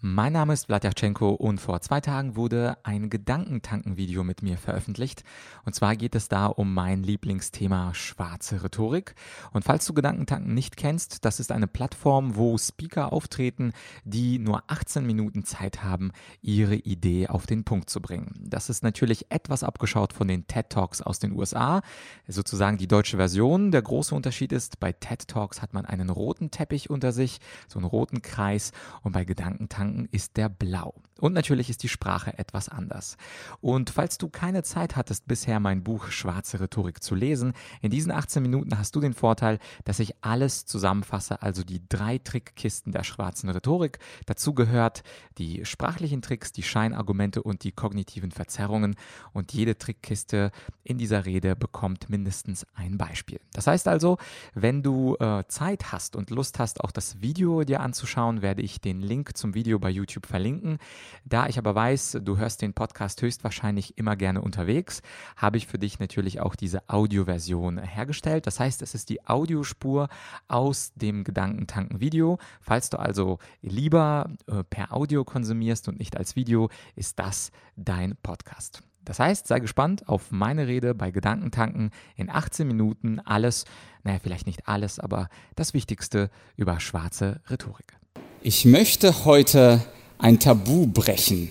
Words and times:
Mein 0.00 0.34
Name 0.34 0.52
ist 0.52 0.66
Vladyachenko 0.66 1.30
und 1.30 1.60
vor 1.60 1.80
zwei 1.80 2.00
Tagen 2.00 2.36
wurde 2.36 2.76
ein 2.84 3.10
Gedankentanken-Video 3.10 4.22
mit 4.22 4.44
mir 4.44 4.56
veröffentlicht. 4.56 5.24
Und 5.64 5.74
zwar 5.74 5.96
geht 5.96 6.14
es 6.14 6.28
da 6.28 6.46
um 6.46 6.72
mein 6.72 7.02
Lieblingsthema 7.02 7.92
schwarze 7.94 8.62
Rhetorik. 8.62 9.16
Und 9.52 9.64
falls 9.64 9.84
du 9.86 9.94
Gedankentanken 9.94 10.54
nicht 10.54 10.76
kennst, 10.76 11.24
das 11.24 11.40
ist 11.40 11.50
eine 11.50 11.66
Plattform, 11.66 12.36
wo 12.36 12.56
Speaker 12.58 13.12
auftreten, 13.12 13.72
die 14.04 14.38
nur 14.38 14.62
18 14.68 15.04
Minuten 15.04 15.42
Zeit 15.42 15.82
haben, 15.82 16.12
ihre 16.42 16.76
Idee 16.76 17.26
auf 17.26 17.46
den 17.46 17.64
Punkt 17.64 17.90
zu 17.90 18.00
bringen. 18.00 18.36
Das 18.38 18.70
ist 18.70 18.84
natürlich 18.84 19.32
etwas 19.32 19.64
abgeschaut 19.64 20.12
von 20.12 20.28
den 20.28 20.46
TED 20.46 20.70
Talks 20.70 21.02
aus 21.02 21.18
den 21.18 21.32
USA, 21.32 21.82
sozusagen 22.28 22.78
die 22.78 22.86
deutsche 22.86 23.16
Version. 23.16 23.72
Der 23.72 23.82
große 23.82 24.14
Unterschied 24.14 24.52
ist, 24.52 24.78
bei 24.78 24.92
TED 24.92 25.26
Talks 25.26 25.60
hat 25.60 25.74
man 25.74 25.86
einen 25.86 26.08
roten 26.08 26.52
Teppich 26.52 26.88
unter 26.88 27.10
sich, 27.10 27.40
so 27.66 27.80
einen 27.80 27.88
roten 27.88 28.22
Kreis 28.22 28.70
und 29.02 29.10
bei 29.10 29.24
Gedankentanken 29.24 29.87
Gedanken 29.88 30.08
ist 30.12 30.36
der 30.36 30.48
blau. 30.48 30.94
Und 31.20 31.32
natürlich 31.32 31.68
ist 31.68 31.82
die 31.82 31.88
Sprache 31.88 32.38
etwas 32.38 32.68
anders. 32.68 33.16
Und 33.60 33.90
falls 33.90 34.18
du 34.18 34.28
keine 34.28 34.62
Zeit 34.62 34.96
hattest, 34.96 35.26
bisher 35.26 35.60
mein 35.60 35.82
Buch 35.82 36.10
Schwarze 36.10 36.60
Rhetorik 36.60 37.02
zu 37.02 37.14
lesen, 37.14 37.52
in 37.82 37.90
diesen 37.90 38.12
18 38.12 38.42
Minuten 38.42 38.78
hast 38.78 38.94
du 38.94 39.00
den 39.00 39.14
Vorteil, 39.14 39.58
dass 39.84 39.98
ich 39.98 40.14
alles 40.20 40.64
zusammenfasse, 40.66 41.42
also 41.42 41.64
die 41.64 41.82
drei 41.88 42.18
Trickkisten 42.18 42.92
der 42.92 43.02
schwarzen 43.02 43.50
Rhetorik. 43.50 43.98
Dazu 44.26 44.54
gehört 44.54 45.02
die 45.38 45.64
sprachlichen 45.64 46.22
Tricks, 46.22 46.52
die 46.52 46.62
Scheinargumente 46.62 47.42
und 47.42 47.64
die 47.64 47.72
kognitiven 47.72 48.30
Verzerrungen. 48.30 48.94
Und 49.32 49.52
jede 49.52 49.76
Trickkiste 49.76 50.52
in 50.84 50.98
dieser 50.98 51.26
Rede 51.26 51.56
bekommt 51.56 52.08
mindestens 52.10 52.66
ein 52.74 52.96
Beispiel. 52.96 53.40
Das 53.52 53.66
heißt 53.66 53.88
also, 53.88 54.18
wenn 54.54 54.82
du 54.82 55.16
äh, 55.16 55.44
Zeit 55.48 55.92
hast 55.92 56.16
und 56.16 56.30
Lust 56.30 56.58
hast, 56.58 56.80
auch 56.82 56.90
das 56.92 57.20
Video 57.20 57.64
dir 57.64 57.80
anzuschauen, 57.80 58.42
werde 58.42 58.62
ich 58.62 58.80
den 58.80 59.00
Link 59.00 59.36
zum 59.36 59.54
Video 59.54 59.78
bei 59.78 59.90
YouTube 59.90 60.26
verlinken. 60.26 60.78
Da 61.24 61.46
ich 61.46 61.58
aber 61.58 61.74
weiß, 61.74 62.18
du 62.22 62.36
hörst 62.36 62.62
den 62.62 62.74
Podcast 62.74 63.20
höchstwahrscheinlich 63.22 63.98
immer 63.98 64.16
gerne 64.16 64.42
unterwegs, 64.42 65.02
habe 65.36 65.56
ich 65.56 65.66
für 65.66 65.78
dich 65.78 65.98
natürlich 65.98 66.40
auch 66.40 66.54
diese 66.54 66.88
Audioversion 66.88 67.78
hergestellt. 67.78 68.46
Das 68.46 68.60
heißt, 68.60 68.82
es 68.82 68.94
ist 68.94 69.08
die 69.08 69.26
Audiospur 69.26 70.08
aus 70.48 70.92
dem 70.94 71.24
Gedankentanken-Video. 71.24 72.38
Falls 72.60 72.90
du 72.90 72.98
also 72.98 73.38
lieber 73.62 74.30
äh, 74.46 74.64
per 74.64 74.92
Audio 74.92 75.24
konsumierst 75.24 75.88
und 75.88 75.98
nicht 75.98 76.16
als 76.16 76.36
Video, 76.36 76.70
ist 76.96 77.18
das 77.18 77.52
dein 77.76 78.16
Podcast. 78.22 78.82
Das 79.08 79.18
heißt, 79.18 79.46
sei 79.46 79.58
gespannt 79.60 80.06
auf 80.06 80.30
meine 80.32 80.66
Rede 80.66 80.94
bei 80.94 81.10
Gedankentanken 81.10 81.92
in 82.14 82.28
18 82.28 82.66
Minuten. 82.66 83.20
Alles, 83.20 83.64
naja, 84.02 84.18
vielleicht 84.22 84.46
nicht 84.46 84.68
alles, 84.68 84.98
aber 84.98 85.30
das 85.56 85.72
Wichtigste 85.72 86.28
über 86.56 86.78
schwarze 86.78 87.40
Rhetorik. 87.48 87.96
Ich 88.42 88.66
möchte 88.66 89.24
heute 89.24 89.82
ein 90.18 90.38
Tabu 90.38 90.86
brechen. 90.86 91.50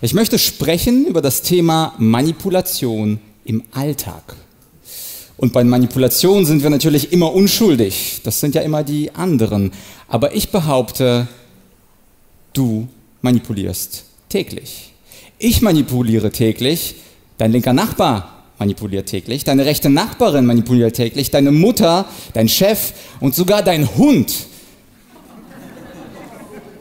Ich 0.00 0.14
möchte 0.14 0.38
sprechen 0.38 1.06
über 1.06 1.20
das 1.20 1.42
Thema 1.42 1.94
Manipulation 1.98 3.20
im 3.44 3.62
Alltag. 3.72 4.36
Und 5.36 5.52
bei 5.52 5.64
Manipulation 5.64 6.44
sind 6.44 6.62
wir 6.62 6.70
natürlich 6.70 7.12
immer 7.12 7.32
unschuldig. 7.32 8.20
Das 8.24 8.40
sind 8.40 8.54
ja 8.54 8.62
immer 8.62 8.82
die 8.82 9.14
anderen. 9.14 9.72
Aber 10.08 10.34
ich 10.34 10.50
behaupte, 10.50 11.28
du 12.52 12.88
manipulierst 13.22 14.04
täglich. 14.28 14.92
Ich 15.38 15.62
manipuliere 15.62 16.30
täglich, 16.30 16.96
dein 17.38 17.52
linker 17.52 17.72
Nachbar 17.72 18.44
manipuliert 18.58 19.08
täglich, 19.08 19.44
deine 19.44 19.64
rechte 19.64 19.88
Nachbarin 19.88 20.44
manipuliert 20.44 20.94
täglich, 20.94 21.30
deine 21.30 21.50
Mutter, 21.50 22.04
dein 22.34 22.48
Chef 22.48 22.92
und 23.18 23.34
sogar 23.34 23.62
dein 23.62 23.96
Hund 23.96 24.34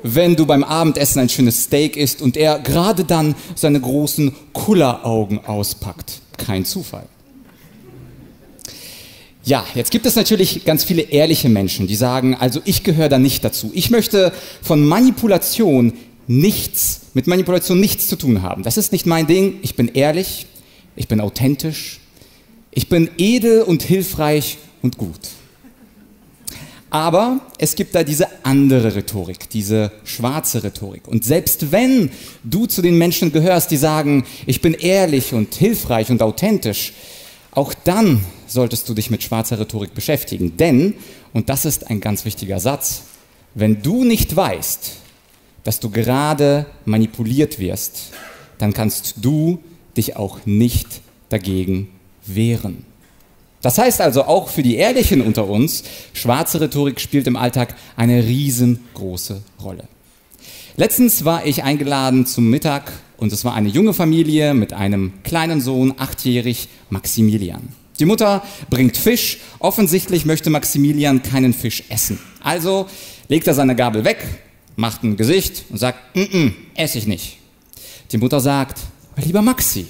wenn 0.03 0.35
du 0.35 0.45
beim 0.45 0.63
Abendessen 0.63 1.19
ein 1.19 1.29
schönes 1.29 1.63
Steak 1.63 1.97
isst 1.97 2.21
und 2.21 2.37
er 2.37 2.59
gerade 2.59 3.03
dann 3.03 3.35
seine 3.55 3.79
großen 3.79 4.35
Kulleraugen 4.53 5.45
auspackt. 5.45 6.21
Kein 6.37 6.65
Zufall. 6.65 7.05
Ja, 9.43 9.65
jetzt 9.73 9.91
gibt 9.91 10.05
es 10.05 10.15
natürlich 10.15 10.65
ganz 10.65 10.83
viele 10.83 11.01
ehrliche 11.01 11.49
Menschen, 11.49 11.87
die 11.87 11.95
sagen, 11.95 12.35
also 12.35 12.61
ich 12.65 12.83
gehöre 12.83 13.09
da 13.09 13.17
nicht 13.17 13.43
dazu. 13.43 13.71
Ich 13.73 13.89
möchte 13.89 14.31
von 14.61 14.85
Manipulation 14.85 15.93
nichts, 16.27 17.01
mit 17.13 17.25
Manipulation 17.25 17.79
nichts 17.79 18.07
zu 18.07 18.15
tun 18.15 18.41
haben. 18.43 18.63
Das 18.63 18.77
ist 18.77 18.91
nicht 18.91 19.05
mein 19.05 19.25
Ding. 19.25 19.57
Ich 19.63 19.75
bin 19.75 19.87
ehrlich, 19.87 20.45
ich 20.95 21.07
bin 21.07 21.19
authentisch, 21.19 21.99
ich 22.71 22.89
bin 22.89 23.09
edel 23.17 23.63
und 23.63 23.81
hilfreich 23.81 24.57
und 24.81 24.97
gut. 24.97 25.19
Aber 26.89 27.39
es 27.59 27.75
gibt 27.75 27.93
da 27.93 28.03
diese 28.03 28.27
andere 28.43 28.95
Rhetorik, 28.95 29.49
diese 29.49 29.91
schwarze 30.03 30.63
Rhetorik. 30.63 31.07
Und 31.07 31.23
selbst 31.23 31.71
wenn 31.71 32.09
du 32.43 32.65
zu 32.65 32.81
den 32.81 32.97
Menschen 32.97 33.31
gehörst, 33.31 33.69
die 33.69 33.77
sagen, 33.77 34.25
ich 34.47 34.61
bin 34.61 34.73
ehrlich 34.73 35.33
und 35.33 35.53
hilfreich 35.53 36.09
und 36.09 36.21
authentisch, 36.23 36.93
auch 37.51 37.73
dann 37.73 38.25
solltest 38.47 38.89
du 38.89 38.93
dich 38.93 39.11
mit 39.11 39.21
schwarzer 39.21 39.59
Rhetorik 39.59 39.93
beschäftigen. 39.93 40.57
Denn, 40.57 40.95
und 41.33 41.49
das 41.49 41.65
ist 41.65 41.89
ein 41.89 41.99
ganz 41.99 42.25
wichtiger 42.25 42.59
Satz, 42.59 43.03
wenn 43.53 43.81
du 43.81 44.03
nicht 44.03 44.35
weißt, 44.35 44.91
dass 45.63 45.79
du 45.79 45.89
gerade 45.89 46.65
manipuliert 46.85 47.59
wirst, 47.59 48.11
dann 48.57 48.73
kannst 48.73 49.15
du 49.17 49.59
dich 49.97 50.15
auch 50.15 50.39
nicht 50.45 51.01
dagegen 51.29 51.89
wehren. 52.25 52.88
Das 53.61 53.77
heißt 53.77 54.01
also 54.01 54.23
auch 54.23 54.49
für 54.49 54.63
die 54.63 54.75
Ehrlichen 54.75 55.21
unter 55.21 55.47
uns, 55.47 55.83
schwarze 56.13 56.61
Rhetorik 56.61 56.99
spielt 57.01 57.27
im 57.27 57.35
Alltag 57.35 57.75
eine 57.97 58.23
riesengroße 58.23 59.41
Rolle. 59.61 59.87
Letztens 60.77 61.25
war 61.25 61.45
ich 61.45 61.63
eingeladen 61.63 62.25
zum 62.25 62.49
Mittag 62.49 62.91
und 63.17 63.33
es 63.33 63.43
war 63.43 63.53
eine 63.53 63.67
junge 63.67 63.93
Familie 63.93 64.53
mit 64.53 64.71
einem 64.71 65.11
kleinen 65.23 65.59
Sohn, 65.59 65.93
achtjährig, 65.97 66.69
Maximilian. 66.89 67.67
Die 67.99 68.05
Mutter 68.05 68.43
bringt 68.69 68.95
Fisch. 68.95 69.39
Offensichtlich 69.59 70.25
möchte 70.25 70.49
Maximilian 70.49 71.21
keinen 71.21 71.53
Fisch 71.53 71.83
essen. 71.89 72.17
Also 72.41 72.87
legt 73.27 73.45
er 73.47 73.53
seine 73.53 73.75
Gabel 73.75 74.05
weg, 74.05 74.25
macht 74.77 75.03
ein 75.03 75.17
Gesicht 75.17 75.65
und 75.69 75.77
sagt, 75.77 76.15
mm 76.15 76.19
-mm, 76.19 76.53
esse 76.75 76.97
ich 76.97 77.07
nicht. 77.07 77.39
Die 78.13 78.17
Mutter 78.17 78.39
sagt, 78.39 78.79
lieber 79.17 79.41
Maxi, 79.41 79.85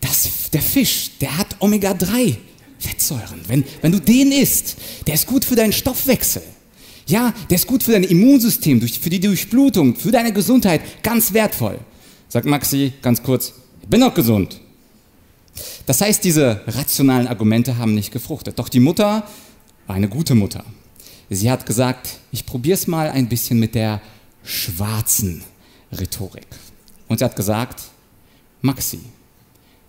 das, 0.00 0.28
der 0.54 0.62
Fisch, 0.62 1.10
der 1.20 1.36
hat 1.36 1.56
Omega-3 1.60 2.36
Fettsäuren. 2.78 3.40
Wenn, 3.46 3.64
wenn 3.82 3.92
du 3.92 4.00
den 4.00 4.32
isst, 4.32 4.76
der 5.06 5.14
ist 5.14 5.26
gut 5.26 5.44
für 5.44 5.56
deinen 5.56 5.72
Stoffwechsel. 5.72 6.42
Ja, 7.06 7.34
der 7.50 7.56
ist 7.56 7.66
gut 7.66 7.82
für 7.82 7.92
dein 7.92 8.04
Immunsystem, 8.04 8.80
für 8.80 9.10
die 9.10 9.20
Durchblutung, 9.20 9.96
für 9.96 10.10
deine 10.10 10.32
Gesundheit, 10.32 11.02
ganz 11.02 11.32
wertvoll. 11.32 11.78
Sagt 12.28 12.46
Maxi 12.46 12.92
ganz 13.02 13.22
kurz, 13.22 13.52
ich 13.82 13.88
bin 13.88 14.02
auch 14.02 14.14
gesund. 14.14 14.60
Das 15.86 16.00
heißt, 16.00 16.24
diese 16.24 16.62
rationalen 16.66 17.26
Argumente 17.26 17.76
haben 17.76 17.94
nicht 17.94 18.10
gefruchtet. 18.10 18.58
Doch 18.58 18.68
die 18.68 18.80
Mutter 18.80 19.26
war 19.86 19.96
eine 19.96 20.08
gute 20.08 20.34
Mutter. 20.34 20.64
Sie 21.30 21.50
hat 21.50 21.66
gesagt, 21.66 22.18
ich 22.32 22.46
probiere 22.46 22.74
es 22.74 22.86
mal 22.86 23.10
ein 23.10 23.28
bisschen 23.28 23.58
mit 23.58 23.74
der 23.74 24.00
schwarzen 24.42 25.42
Rhetorik. 25.92 26.46
Und 27.08 27.18
sie 27.18 27.24
hat 27.24 27.36
gesagt, 27.36 27.82
Maxi, 28.62 29.00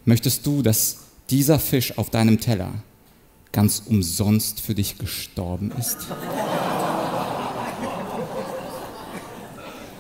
Möchtest 0.06 0.46
du, 0.46 0.62
dass 0.62 0.98
dieser 1.32 1.58
Fisch 1.58 1.98
auf 1.98 2.12
deinem 2.12 2.40
Teller 2.40 2.72
ganz 3.52 3.82
umsonst 3.88 4.62
für 4.62 4.76
dich 4.76 5.00
gestorben 5.00 5.72
ist? 5.80 5.98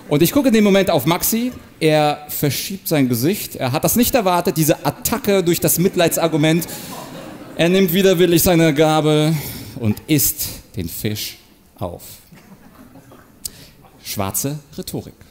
Und 0.07 0.21
ich 0.21 0.31
gucke 0.31 0.49
in 0.49 0.53
dem 0.53 0.63
Moment 0.63 0.91
auf 0.91 1.07
Maxi, 1.07 1.51
er 1.79 2.27
verschiebt 2.29 2.87
sein 2.87 3.09
Gesicht, 3.09 3.55
er 3.55 3.71
hat 3.71 3.83
das 3.83 3.95
nicht 3.95 4.13
erwartet, 4.13 4.55
diese 4.55 4.85
Attacke 4.85 5.43
durch 5.43 5.59
das 5.59 5.79
Mitleidsargument. 5.79 6.67
Er 7.55 7.69
nimmt 7.69 7.91
widerwillig 7.91 8.43
seine 8.43 8.75
Gabel 8.75 9.35
und 9.79 9.99
isst 10.05 10.47
den 10.75 10.87
Fisch 10.87 11.37
auf. 11.79 12.03
Schwarze 14.03 14.59
Rhetorik. 14.77 15.24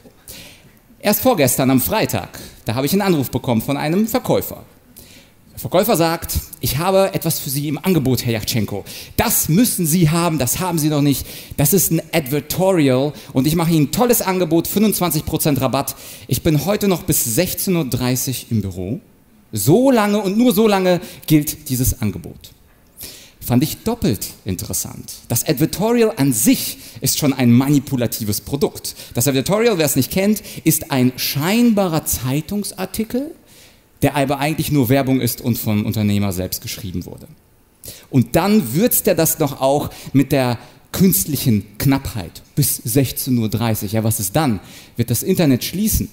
Erst 1.05 1.21
vorgestern 1.21 1.69
am 1.69 1.81
Freitag, 1.81 2.39
da 2.65 2.73
habe 2.73 2.87
ich 2.87 2.93
einen 2.93 3.03
Anruf 3.03 3.29
bekommen 3.29 3.61
von 3.61 3.77
einem 3.77 4.07
Verkäufer. 4.07 4.63
Der 5.51 5.59
Verkäufer 5.59 5.95
sagt, 5.95 6.39
ich 6.61 6.79
habe 6.79 7.13
etwas 7.13 7.37
für 7.37 7.51
Sie 7.51 7.67
im 7.67 7.77
Angebot, 7.77 8.25
Herr 8.25 8.33
Yachtschenko. 8.33 8.83
Das 9.15 9.47
müssen 9.47 9.85
Sie 9.85 10.09
haben, 10.09 10.39
das 10.39 10.59
haben 10.59 10.79
Sie 10.79 10.89
noch 10.89 11.03
nicht. 11.03 11.27
Das 11.57 11.73
ist 11.73 11.91
ein 11.91 12.01
Advertorial 12.11 13.13
und 13.33 13.45
ich 13.45 13.55
mache 13.55 13.69
Ihnen 13.69 13.85
ein 13.85 13.91
tolles 13.91 14.23
Angebot, 14.23 14.67
25% 14.67 15.61
Rabatt. 15.61 15.95
Ich 16.27 16.41
bin 16.41 16.65
heute 16.65 16.87
noch 16.87 17.03
bis 17.03 17.37
16.30 17.37 17.75
Uhr 17.75 18.45
im 18.49 18.61
Büro. 18.63 18.99
So 19.51 19.91
lange 19.91 20.17
und 20.17 20.39
nur 20.39 20.55
so 20.55 20.67
lange 20.67 21.01
gilt 21.27 21.69
dieses 21.69 22.01
Angebot 22.01 22.55
fand 23.45 23.63
ich 23.63 23.83
doppelt 23.83 24.27
interessant. 24.43 25.13
Das 25.27 25.47
Advertorial 25.47 26.13
an 26.17 26.33
sich 26.33 26.79
ist 27.01 27.19
schon 27.19 27.31
ein 27.31 27.51
manipulatives 27.51 28.41
Produkt. 28.41 28.95
Das 29.13 29.27
Advertorial, 29.27 29.77
wer 29.77 29.85
es 29.85 29.95
nicht 29.95 30.11
kennt, 30.11 30.41
ist 30.63 30.91
ein 30.91 31.13
scheinbarer 31.15 32.05
Zeitungsartikel, 32.05 33.31
der 34.01 34.15
aber 34.15 34.39
eigentlich 34.39 34.71
nur 34.71 34.89
Werbung 34.89 35.21
ist 35.21 35.41
und 35.41 35.57
vom 35.57 35.85
Unternehmer 35.85 36.31
selbst 36.31 36.61
geschrieben 36.61 37.05
wurde. 37.05 37.27
Und 38.09 38.35
dann 38.35 38.73
würzt 38.73 39.07
er 39.07 39.15
das 39.15 39.37
noch 39.37 39.61
auch 39.61 39.91
mit 40.11 40.31
der 40.31 40.57
künstlichen 40.91 41.77
Knappheit 41.77 42.41
bis 42.55 42.81
16.30 42.81 43.83
Uhr. 43.83 43.89
Ja, 43.89 44.03
was 44.03 44.19
ist 44.19 44.35
dann? 44.35 44.59
Wird 44.95 45.11
das 45.11 45.21
Internet 45.21 45.63
schließen? 45.63 46.09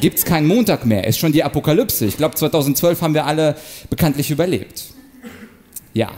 Gibt 0.00 0.18
es 0.18 0.24
keinen 0.24 0.46
Montag 0.46 0.86
mehr? 0.86 1.04
Ist 1.06 1.18
schon 1.18 1.32
die 1.32 1.42
Apokalypse. 1.42 2.04
Ich 2.06 2.16
glaube, 2.16 2.36
2012 2.36 3.00
haben 3.02 3.14
wir 3.14 3.26
alle 3.26 3.56
bekanntlich 3.90 4.30
überlebt. 4.30 4.84
Ja, 5.98 6.12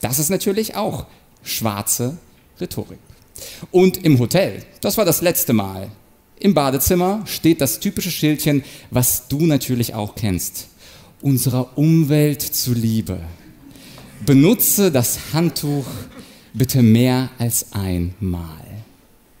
das 0.00 0.20
ist 0.20 0.30
natürlich 0.30 0.76
auch 0.76 1.06
schwarze 1.42 2.18
Rhetorik. 2.60 3.00
Und 3.72 4.04
im 4.04 4.20
Hotel, 4.20 4.62
das 4.80 4.96
war 4.96 5.04
das 5.04 5.22
letzte 5.22 5.52
Mal, 5.52 5.90
im 6.38 6.54
Badezimmer 6.54 7.24
steht 7.26 7.60
das 7.60 7.80
typische 7.80 8.12
Schildchen, 8.12 8.62
was 8.92 9.26
du 9.26 9.44
natürlich 9.44 9.92
auch 9.92 10.14
kennst. 10.14 10.68
Unserer 11.20 11.76
Umwelt 11.76 12.42
zuliebe. 12.42 13.18
Benutze 14.24 14.92
das 14.92 15.18
Handtuch 15.32 15.86
bitte 16.52 16.82
mehr 16.82 17.30
als 17.36 17.72
einmal. 17.72 18.84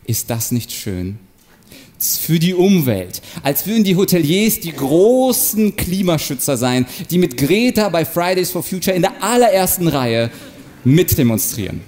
Ist 0.06 0.28
das 0.28 0.50
nicht 0.50 0.72
schön? 0.72 1.20
Für 2.18 2.38
die 2.38 2.54
Umwelt. 2.54 3.22
Als 3.42 3.66
würden 3.66 3.84
die 3.84 3.96
Hoteliers 3.96 4.60
die 4.60 4.72
großen 4.72 5.76
Klimaschützer 5.76 6.56
sein, 6.56 6.86
die 7.10 7.18
mit 7.18 7.36
Greta 7.36 7.88
bei 7.88 8.04
Fridays 8.04 8.50
for 8.50 8.62
Future 8.62 8.96
in 8.96 9.02
der 9.02 9.22
allerersten 9.22 9.88
Reihe 9.88 10.30
mitdemonstrieren 10.84 11.80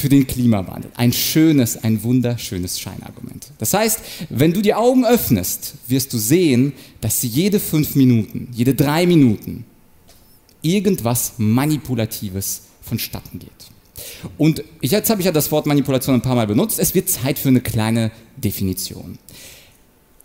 für 0.00 0.08
den 0.08 0.26
Klimawandel. 0.26 0.90
Ein 0.96 1.12
schönes, 1.12 1.76
ein 1.76 2.02
wunderschönes 2.02 2.80
Scheinargument. 2.80 3.52
Das 3.58 3.74
heißt, 3.74 4.00
wenn 4.30 4.52
du 4.52 4.62
die 4.62 4.74
Augen 4.74 5.04
öffnest, 5.04 5.74
wirst 5.88 6.12
du 6.12 6.18
sehen, 6.18 6.72
dass 7.00 7.22
jede 7.22 7.60
fünf 7.60 7.94
Minuten, 7.96 8.48
jede 8.52 8.74
drei 8.74 9.06
Minuten 9.06 9.64
irgendwas 10.62 11.34
Manipulatives 11.38 12.62
vonstatten 12.80 13.38
geht. 13.40 13.69
Und 14.38 14.62
jetzt 14.80 15.10
habe 15.10 15.20
ich 15.20 15.26
ja 15.26 15.32
das 15.32 15.50
Wort 15.50 15.66
Manipulation 15.66 16.14
ein 16.14 16.22
paar 16.22 16.34
Mal 16.34 16.46
benutzt. 16.46 16.78
Es 16.78 16.94
wird 16.94 17.08
Zeit 17.08 17.38
für 17.38 17.48
eine 17.48 17.60
kleine 17.60 18.10
Definition. 18.36 19.18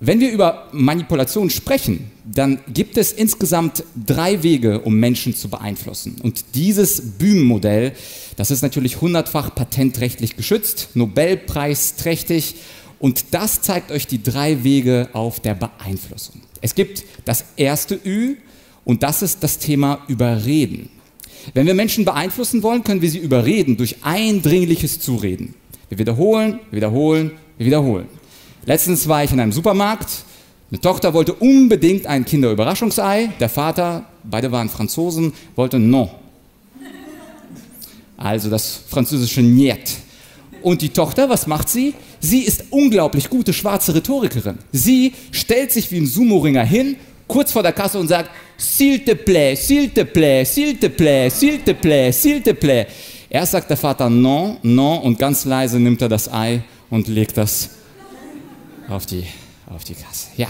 Wenn 0.02 0.20
wir 0.20 0.32
über 0.32 0.68
Manipulation 0.74 1.50
sprechen, 1.50 2.12
dann 2.26 2.60
gibt 2.68 2.98
es 2.98 3.14
insgesamt 3.14 3.84
drei 3.96 4.44
Wege, 4.44 4.82
um 4.82 5.00
Menschen 5.00 5.34
zu 5.34 5.48
beeinflussen. 5.48 6.18
Und 6.22 6.44
dieses 6.54 7.18
Bühnenmodell, 7.18 7.94
das 8.36 8.52
ist 8.52 8.62
natürlich 8.62 9.00
hundertfach 9.00 9.56
patentrechtlich 9.56 10.36
geschützt, 10.36 10.90
Nobelpreisträchtig. 10.96 12.56
Und 13.00 13.26
das 13.32 13.62
zeigt 13.62 13.92
euch 13.92 14.06
die 14.06 14.22
drei 14.22 14.66
Wege 14.66 15.10
auf 15.14 15.40
der 15.40 15.54
Beeinflussung. 15.54 16.42
Es 16.62 16.76
gibt 16.76 17.04
das 17.24 17.46
erste 17.56 17.96
Ü 18.04 18.36
und 18.84 19.02
das 19.02 19.22
ist 19.22 19.44
das 19.44 19.60
Thema 19.60 20.00
Überreden. 20.10 20.90
Wenn 21.54 21.68
wir 21.68 21.74
Menschen 21.74 22.06
beeinflussen 22.06 22.64
wollen, 22.64 22.84
können 22.84 23.02
wir 23.02 23.10
sie 23.10 23.20
überreden 23.20 23.78
durch 23.78 23.98
eindringliches 24.02 25.00
Zureden. 25.00 25.54
Wir 25.90 26.00
wiederholen, 26.00 26.60
wir 26.72 26.78
wiederholen, 26.78 27.32
wir 27.58 27.66
wiederholen. 27.68 28.08
Letztens 28.66 29.08
war 29.08 29.24
ich 29.24 29.32
in 29.32 29.40
einem 29.40 29.52
Supermarkt. 29.52 30.10
Eine 30.72 30.82
Tochter 30.82 31.14
wollte 31.14 31.34
unbedingt 31.34 32.08
ein 32.08 32.26
Kinderüberraschungsei. 32.26 33.30
Der 33.40 33.50
Vater, 33.50 34.06
beide 34.24 34.52
waren 34.52 34.70
Franzosen, 34.70 35.34
wollte 35.56 35.78
non. 35.78 36.10
Also 38.18 38.50
das 38.50 38.82
französische 38.88 39.42
Niet. 39.42 39.98
Und 40.64 40.82
die 40.82 40.90
Tochter, 40.90 41.30
was 41.30 41.46
macht 41.46 41.70
sie? 41.70 41.94
Sie 42.20 42.42
ist 42.42 42.66
unglaublich 42.72 43.30
gute 43.30 43.54
schwarze 43.54 43.94
Rhetorikerin. 43.94 44.58
Sie 44.72 45.14
stellt 45.32 45.72
sich 45.72 45.92
wie 45.92 45.98
ein 45.98 46.08
Sumo-Ringer 46.08 46.64
hin, 46.64 46.96
kurz 47.28 47.52
vor 47.52 47.64
der 47.64 47.74
Kasse 47.74 48.00
und 48.00 48.08
sagt, 48.08 48.30
s'il 48.58 49.04
te 49.04 49.16
plaît, 49.16 49.56
s'il 49.56 49.92
te 49.92 50.04
plaît, 50.04 50.46
s'il 50.46 50.78
te 50.78 50.88
plaît, 50.88 51.30
s'il 51.30 51.60
te 51.62 51.72
plaît, 51.72 52.12
s'il 52.12 52.42
te 52.42 52.54
plaît. 52.54 52.88
Erst 53.30 53.52
sagt 53.52 53.70
der 53.70 53.78
Vater 53.78 54.10
non, 54.10 54.58
non 54.64 55.02
und 55.02 55.20
ganz 55.20 55.46
leise 55.46 55.80
nimmt 55.80 56.02
er 56.02 56.10
das 56.10 56.32
Ei 56.32 56.62
und 56.90 57.08
legt 57.08 57.38
das 57.38 57.72
auf 58.88 59.06
die, 59.06 59.26
auf 59.68 59.84
die 59.84 59.96
Kasse. 59.96 60.28
Ja. 60.38 60.48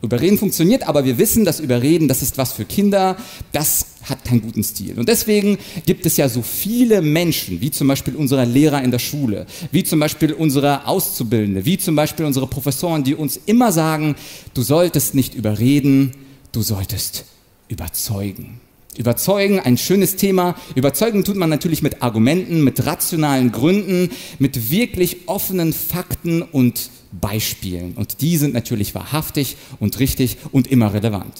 Überreden 0.00 0.38
funktioniert, 0.38 0.86
aber 0.86 1.04
wir 1.04 1.18
wissen, 1.18 1.44
dass 1.44 1.58
Überreden, 1.58 2.06
das 2.06 2.22
ist 2.22 2.38
was 2.38 2.52
für 2.52 2.64
Kinder, 2.64 3.16
das 3.50 3.86
hat 4.04 4.24
keinen 4.24 4.42
guten 4.42 4.62
Stil. 4.62 4.96
Und 4.96 5.08
deswegen 5.08 5.58
gibt 5.86 6.06
es 6.06 6.16
ja 6.16 6.28
so 6.28 6.42
viele 6.42 7.02
Menschen, 7.02 7.60
wie 7.60 7.72
zum 7.72 7.88
Beispiel 7.88 8.14
unsere 8.14 8.44
Lehrer 8.44 8.82
in 8.82 8.92
der 8.92 9.00
Schule, 9.00 9.46
wie 9.72 9.82
zum 9.82 9.98
Beispiel 9.98 10.32
unsere 10.32 10.86
Auszubildende, 10.86 11.64
wie 11.64 11.78
zum 11.78 11.96
Beispiel 11.96 12.26
unsere 12.26 12.46
Professoren, 12.46 13.02
die 13.02 13.16
uns 13.16 13.40
immer 13.46 13.72
sagen, 13.72 14.14
du 14.54 14.62
solltest 14.62 15.16
nicht 15.16 15.34
überreden, 15.34 16.12
du 16.52 16.62
solltest 16.62 17.24
überzeugen. 17.66 18.60
Überzeugen, 18.96 19.60
ein 19.60 19.78
schönes 19.78 20.16
Thema. 20.16 20.54
Überzeugen 20.74 21.24
tut 21.24 21.36
man 21.36 21.50
natürlich 21.50 21.82
mit 21.82 22.02
Argumenten, 22.02 22.62
mit 22.62 22.84
rationalen 22.86 23.52
Gründen, 23.52 24.10
mit 24.38 24.70
wirklich 24.70 25.28
offenen 25.28 25.72
Fakten 25.72 26.42
und 26.42 26.90
Beispielen. 27.12 27.94
Und 27.94 28.20
die 28.20 28.36
sind 28.36 28.54
natürlich 28.54 28.94
wahrhaftig 28.94 29.56
und 29.80 29.98
richtig 29.98 30.38
und 30.52 30.66
immer 30.66 30.92
relevant. 30.92 31.34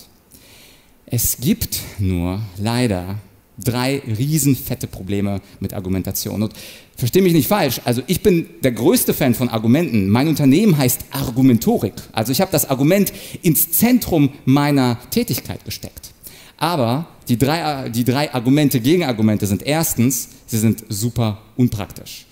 Es 1.07 1.39
gibt 1.41 1.81
nur 1.99 2.41
leider 2.59 3.19
drei 3.63 4.03
riesenfette 4.07 4.87
Probleme 4.87 5.41
mit 5.61 5.75
Argumentation. 5.75 6.43
Und 6.43 6.53
verstehe 6.97 7.23
mich 7.23 7.33
nicht 7.33 7.49
falsch, 7.49 7.81
also 7.85 8.03
ich 8.07 8.23
bin 8.23 8.47
der 8.63 8.73
größte 8.73 9.15
Fan 9.15 9.35
von 9.35 9.49
Argumenten. 9.49 10.09
Mein 10.09 10.29
Unternehmen 10.29 10.77
heißt 10.77 11.07
Argumentorik. 11.11 11.95
Also 12.13 12.33
ich 12.33 12.41
habe 12.41 12.53
das 12.53 12.69
Argument 12.69 13.13
ins 13.43 13.73
Zentrum 13.73 14.31
meiner 14.45 14.99
Tätigkeit 15.11 15.65
gesteckt. 15.65 16.13
Aber 16.57 17.07
die 17.29 17.39
drei, 17.39 17.89
die 17.89 18.05
drei 18.05 18.33
Argumente, 18.33 18.81
Gegenargumente 18.81 19.47
sind 19.47 19.65
erstens, 19.65 20.29
sie 20.47 20.59
sind 20.59 20.85
super 20.89 21.41
unpraktisch. 21.57 22.27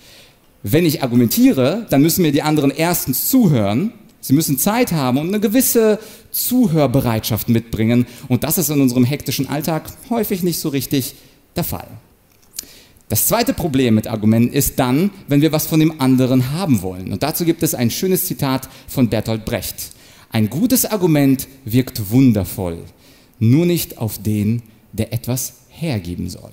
Wenn 0.69 0.85
ich 0.85 1.01
argumentiere, 1.01 1.85
dann 1.89 2.01
müssen 2.01 2.23
mir 2.23 2.33
die 2.33 2.41
anderen 2.41 2.71
erstens 2.71 3.29
zuhören, 3.29 3.93
sie 4.19 4.33
müssen 4.33 4.57
Zeit 4.57 4.91
haben 4.91 5.17
und 5.17 5.29
eine 5.29 5.39
gewisse 5.39 5.97
Zuhörbereitschaft 6.31 7.47
mitbringen. 7.47 8.05
Und 8.27 8.43
das 8.43 8.57
ist 8.57 8.69
in 8.69 8.81
unserem 8.81 9.05
hektischen 9.05 9.47
Alltag 9.47 9.83
häufig 10.09 10.43
nicht 10.43 10.59
so 10.59 10.67
richtig 10.67 11.15
der 11.55 11.63
Fall. 11.63 11.87
Das 13.07 13.27
zweite 13.27 13.53
Problem 13.53 13.95
mit 13.95 14.07
Argumenten 14.07 14.53
ist 14.53 14.77
dann, 14.77 15.11
wenn 15.29 15.41
wir 15.41 15.53
was 15.53 15.67
von 15.67 15.79
dem 15.79 16.01
anderen 16.01 16.51
haben 16.51 16.81
wollen. 16.81 17.13
Und 17.13 17.23
dazu 17.23 17.45
gibt 17.45 17.63
es 17.63 17.73
ein 17.73 17.89
schönes 17.89 18.25
Zitat 18.25 18.67
von 18.89 19.07
Bertolt 19.07 19.45
Brecht. 19.45 19.91
Ein 20.31 20.49
gutes 20.49 20.83
Argument 20.83 21.47
wirkt 21.63 22.11
wundervoll, 22.11 22.79
nur 23.39 23.65
nicht 23.65 23.99
auf 23.99 24.21
den, 24.21 24.63
der 24.91 25.13
etwas 25.13 25.53
hergeben 25.69 26.29
soll. 26.29 26.51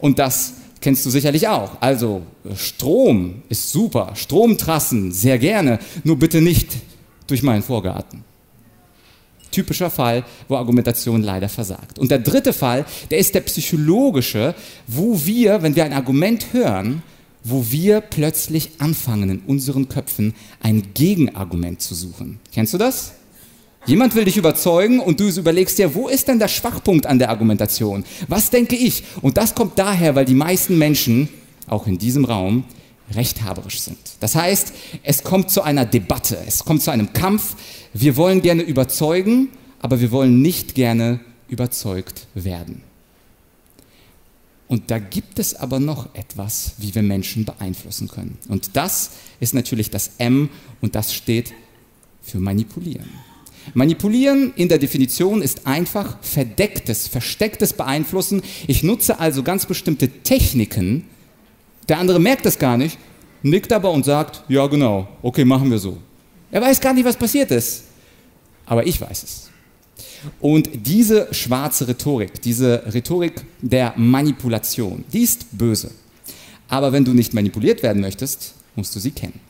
Und 0.00 0.18
das 0.18 0.54
kennst 0.80 1.04
du 1.06 1.10
sicherlich 1.10 1.48
auch. 1.48 1.80
Also 1.80 2.22
Strom 2.54 3.42
ist 3.48 3.70
super, 3.70 4.12
Stromtrassen 4.14 5.12
sehr 5.12 5.38
gerne, 5.38 5.78
nur 6.04 6.18
bitte 6.18 6.40
nicht 6.40 6.68
durch 7.26 7.42
meinen 7.42 7.62
Vorgarten. 7.62 8.24
Typischer 9.50 9.90
Fall, 9.90 10.24
wo 10.46 10.56
Argumentation 10.56 11.22
leider 11.22 11.48
versagt. 11.48 11.98
Und 11.98 12.10
der 12.10 12.18
dritte 12.18 12.52
Fall, 12.52 12.84
der 13.10 13.18
ist 13.18 13.34
der 13.34 13.40
psychologische, 13.40 14.54
wo 14.86 15.18
wir, 15.24 15.62
wenn 15.62 15.74
wir 15.74 15.84
ein 15.84 15.94
Argument 15.94 16.52
hören, 16.52 17.02
wo 17.44 17.64
wir 17.70 18.00
plötzlich 18.00 18.70
anfangen, 18.78 19.30
in 19.30 19.38
unseren 19.40 19.88
Köpfen 19.88 20.34
ein 20.60 20.88
Gegenargument 20.92 21.80
zu 21.80 21.94
suchen. 21.94 22.40
Kennst 22.52 22.74
du 22.74 22.78
das? 22.78 23.14
Jemand 23.86 24.14
will 24.14 24.24
dich 24.24 24.36
überzeugen 24.36 25.00
und 25.00 25.20
du 25.20 25.28
überlegst 25.28 25.78
dir, 25.78 25.94
wo 25.94 26.08
ist 26.08 26.28
denn 26.28 26.38
der 26.38 26.48
Schwachpunkt 26.48 27.06
an 27.06 27.18
der 27.18 27.30
Argumentation? 27.30 28.04
Was 28.26 28.50
denke 28.50 28.76
ich? 28.76 29.04
Und 29.22 29.36
das 29.36 29.54
kommt 29.54 29.78
daher, 29.78 30.14
weil 30.14 30.24
die 30.24 30.34
meisten 30.34 30.76
Menschen, 30.76 31.28
auch 31.66 31.86
in 31.86 31.96
diesem 31.96 32.24
Raum, 32.24 32.64
rechthaberisch 33.14 33.80
sind. 33.80 33.98
Das 34.20 34.34
heißt, 34.34 34.72
es 35.02 35.22
kommt 35.22 35.50
zu 35.50 35.62
einer 35.62 35.86
Debatte, 35.86 36.38
es 36.46 36.64
kommt 36.64 36.82
zu 36.82 36.90
einem 36.90 37.12
Kampf. 37.12 37.56
Wir 37.94 38.16
wollen 38.16 38.42
gerne 38.42 38.62
überzeugen, 38.62 39.48
aber 39.80 40.00
wir 40.00 40.10
wollen 40.10 40.42
nicht 40.42 40.74
gerne 40.74 41.20
überzeugt 41.48 42.26
werden. 42.34 42.82
Und 44.66 44.90
da 44.90 44.98
gibt 44.98 45.38
es 45.38 45.54
aber 45.54 45.80
noch 45.80 46.14
etwas, 46.14 46.72
wie 46.76 46.94
wir 46.94 47.02
Menschen 47.02 47.46
beeinflussen 47.46 48.08
können. 48.08 48.36
Und 48.48 48.76
das 48.76 49.12
ist 49.40 49.54
natürlich 49.54 49.88
das 49.88 50.10
M 50.18 50.50
und 50.82 50.94
das 50.94 51.14
steht 51.14 51.54
für 52.20 52.38
manipulieren. 52.38 53.08
Manipulieren 53.74 54.52
in 54.56 54.68
der 54.68 54.78
Definition 54.78 55.42
ist 55.42 55.66
einfach 55.66 56.18
verdecktes, 56.22 57.08
verstecktes 57.08 57.72
Beeinflussen. 57.72 58.42
Ich 58.66 58.82
nutze 58.82 59.18
also 59.18 59.42
ganz 59.42 59.66
bestimmte 59.66 60.08
Techniken. 60.08 61.04
Der 61.88 61.98
andere 61.98 62.20
merkt 62.20 62.46
das 62.46 62.58
gar 62.58 62.76
nicht, 62.76 62.98
nickt 63.42 63.72
aber 63.72 63.90
und 63.90 64.04
sagt, 64.04 64.44
ja 64.48 64.66
genau, 64.66 65.08
okay, 65.22 65.44
machen 65.44 65.70
wir 65.70 65.78
so. 65.78 65.98
Er 66.50 66.62
weiß 66.62 66.80
gar 66.80 66.94
nicht, 66.94 67.04
was 67.04 67.16
passiert 67.16 67.50
ist. 67.50 67.84
Aber 68.66 68.86
ich 68.86 69.00
weiß 69.00 69.22
es. 69.22 69.50
Und 70.40 70.68
diese 70.86 71.28
schwarze 71.32 71.88
Rhetorik, 71.88 72.40
diese 72.42 72.82
Rhetorik 72.92 73.44
der 73.60 73.94
Manipulation, 73.96 75.04
die 75.12 75.22
ist 75.22 75.46
böse. 75.56 75.90
Aber 76.68 76.92
wenn 76.92 77.04
du 77.04 77.14
nicht 77.14 77.32
manipuliert 77.34 77.82
werden 77.82 78.00
möchtest, 78.02 78.54
musst 78.76 78.94
du 78.94 79.00
sie 79.00 79.10
kennen. 79.10 79.40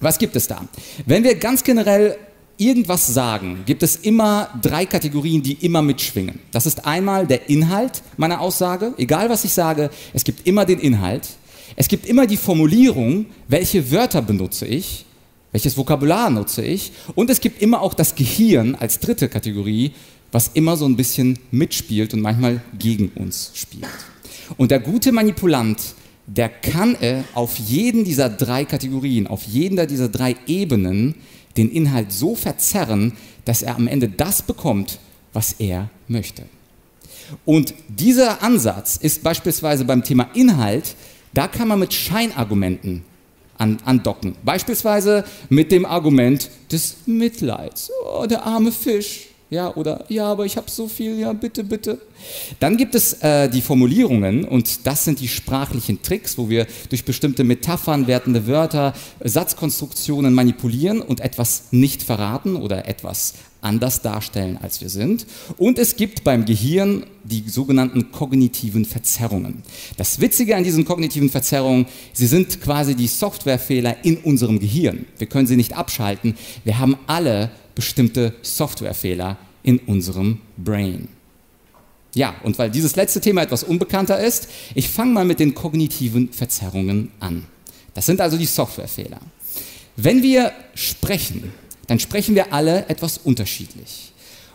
Was 0.00 0.18
gibt 0.18 0.36
es 0.36 0.46
da? 0.46 0.66
Wenn 1.06 1.24
wir 1.24 1.34
ganz 1.36 1.64
generell 1.64 2.16
irgendwas 2.58 3.06
sagen, 3.06 3.62
gibt 3.66 3.82
es 3.82 3.96
immer 3.96 4.48
drei 4.62 4.86
Kategorien, 4.86 5.42
die 5.42 5.54
immer 5.54 5.82
mitschwingen. 5.82 6.38
Das 6.52 6.66
ist 6.66 6.86
einmal 6.86 7.26
der 7.26 7.48
Inhalt 7.48 8.02
meiner 8.16 8.40
Aussage, 8.40 8.94
egal 8.98 9.28
was 9.28 9.44
ich 9.44 9.52
sage, 9.52 9.90
es 10.12 10.24
gibt 10.24 10.46
immer 10.46 10.64
den 10.64 10.78
Inhalt. 10.78 11.28
Es 11.74 11.88
gibt 11.88 12.06
immer 12.06 12.26
die 12.26 12.36
Formulierung, 12.36 13.26
welche 13.48 13.90
Wörter 13.90 14.22
benutze 14.22 14.66
ich, 14.66 15.04
welches 15.52 15.76
Vokabular 15.76 16.30
nutze 16.30 16.64
ich. 16.64 16.92
Und 17.14 17.28
es 17.28 17.40
gibt 17.40 17.60
immer 17.60 17.82
auch 17.82 17.94
das 17.94 18.14
Gehirn 18.14 18.74
als 18.74 19.00
dritte 19.00 19.28
Kategorie, 19.28 19.92
was 20.32 20.50
immer 20.54 20.76
so 20.76 20.86
ein 20.86 20.96
bisschen 20.96 21.38
mitspielt 21.50 22.14
und 22.14 22.20
manchmal 22.20 22.62
gegen 22.78 23.08
uns 23.14 23.52
spielt. 23.54 23.86
Und 24.56 24.70
der 24.70 24.80
gute 24.80 25.12
Manipulant, 25.12 25.94
der 26.26 26.48
kann 26.48 26.96
auf 27.34 27.56
jeden 27.58 28.04
dieser 28.04 28.28
drei 28.28 28.64
Kategorien, 28.64 29.26
auf 29.26 29.44
jeden 29.44 29.86
dieser 29.86 30.08
drei 30.08 30.36
Ebenen 30.46 31.14
den 31.56 31.70
Inhalt 31.70 32.12
so 32.12 32.34
verzerren, 32.34 33.12
dass 33.44 33.62
er 33.62 33.76
am 33.76 33.88
Ende 33.88 34.08
das 34.08 34.42
bekommt, 34.42 34.98
was 35.32 35.54
er 35.58 35.90
möchte. 36.08 36.44
Und 37.44 37.74
dieser 37.88 38.42
Ansatz 38.42 38.96
ist 38.96 39.22
beispielsweise 39.22 39.84
beim 39.84 40.04
Thema 40.04 40.28
Inhalt, 40.34 40.94
da 41.34 41.48
kann 41.48 41.68
man 41.68 41.80
mit 41.80 41.92
Scheinargumenten 41.92 43.04
an, 43.58 43.78
andocken. 43.84 44.36
Beispielsweise 44.44 45.24
mit 45.48 45.72
dem 45.72 45.84
Argument 45.84 46.50
des 46.70 46.96
Mitleids. 47.06 47.90
Oh, 48.04 48.26
der 48.26 48.44
arme 48.44 48.72
Fisch. 48.72 49.28
Ja, 49.48 49.72
oder 49.76 50.04
ja, 50.08 50.26
aber 50.26 50.44
ich 50.44 50.56
habe 50.56 50.68
so 50.68 50.88
viel, 50.88 51.20
ja, 51.20 51.32
bitte, 51.32 51.62
bitte. 51.62 52.00
Dann 52.58 52.76
gibt 52.76 52.96
es 52.96 53.22
äh, 53.22 53.48
die 53.48 53.60
Formulierungen 53.60 54.44
und 54.44 54.88
das 54.88 55.04
sind 55.04 55.20
die 55.20 55.28
sprachlichen 55.28 56.02
Tricks, 56.02 56.36
wo 56.36 56.48
wir 56.48 56.66
durch 56.88 57.04
bestimmte 57.04 57.44
Metaphern, 57.44 58.08
wertende 58.08 58.48
Wörter, 58.48 58.92
Satzkonstruktionen 59.22 60.34
manipulieren 60.34 61.00
und 61.00 61.20
etwas 61.20 61.68
nicht 61.70 62.02
verraten 62.02 62.56
oder 62.56 62.88
etwas 62.88 63.34
anders 63.60 64.02
darstellen, 64.02 64.58
als 64.60 64.80
wir 64.80 64.88
sind. 64.88 65.26
Und 65.58 65.78
es 65.78 65.94
gibt 65.94 66.24
beim 66.24 66.44
Gehirn 66.44 67.04
die 67.22 67.48
sogenannten 67.48 68.10
kognitiven 68.10 68.84
Verzerrungen. 68.84 69.62
Das 69.96 70.20
Witzige 70.20 70.56
an 70.56 70.64
diesen 70.64 70.84
kognitiven 70.84 71.30
Verzerrungen, 71.30 71.86
sie 72.12 72.26
sind 72.26 72.60
quasi 72.60 72.96
die 72.96 73.08
Softwarefehler 73.08 74.04
in 74.04 74.18
unserem 74.18 74.58
Gehirn. 74.58 75.06
Wir 75.18 75.28
können 75.28 75.46
sie 75.46 75.56
nicht 75.56 75.76
abschalten. 75.76 76.34
Wir 76.64 76.78
haben 76.78 76.96
alle 77.06 77.50
bestimmte 77.76 78.34
Softwarefehler 78.42 79.36
in 79.62 79.78
unserem 79.78 80.40
Brain. 80.56 81.06
Ja, 82.16 82.34
und 82.42 82.58
weil 82.58 82.70
dieses 82.70 82.96
letzte 82.96 83.20
Thema 83.20 83.42
etwas 83.42 83.62
unbekannter 83.62 84.18
ist, 84.18 84.48
ich 84.74 84.88
fange 84.88 85.12
mal 85.12 85.24
mit 85.24 85.38
den 85.38 85.54
kognitiven 85.54 86.32
Verzerrungen 86.32 87.12
an. 87.20 87.46
Das 87.94 88.06
sind 88.06 88.20
also 88.20 88.36
die 88.36 88.46
Softwarefehler. 88.46 89.20
Wenn 89.96 90.22
wir 90.22 90.52
sprechen, 90.74 91.52
dann 91.86 92.00
sprechen 92.00 92.34
wir 92.34 92.52
alle 92.52 92.88
etwas 92.88 93.18
unterschiedlich. 93.18 94.12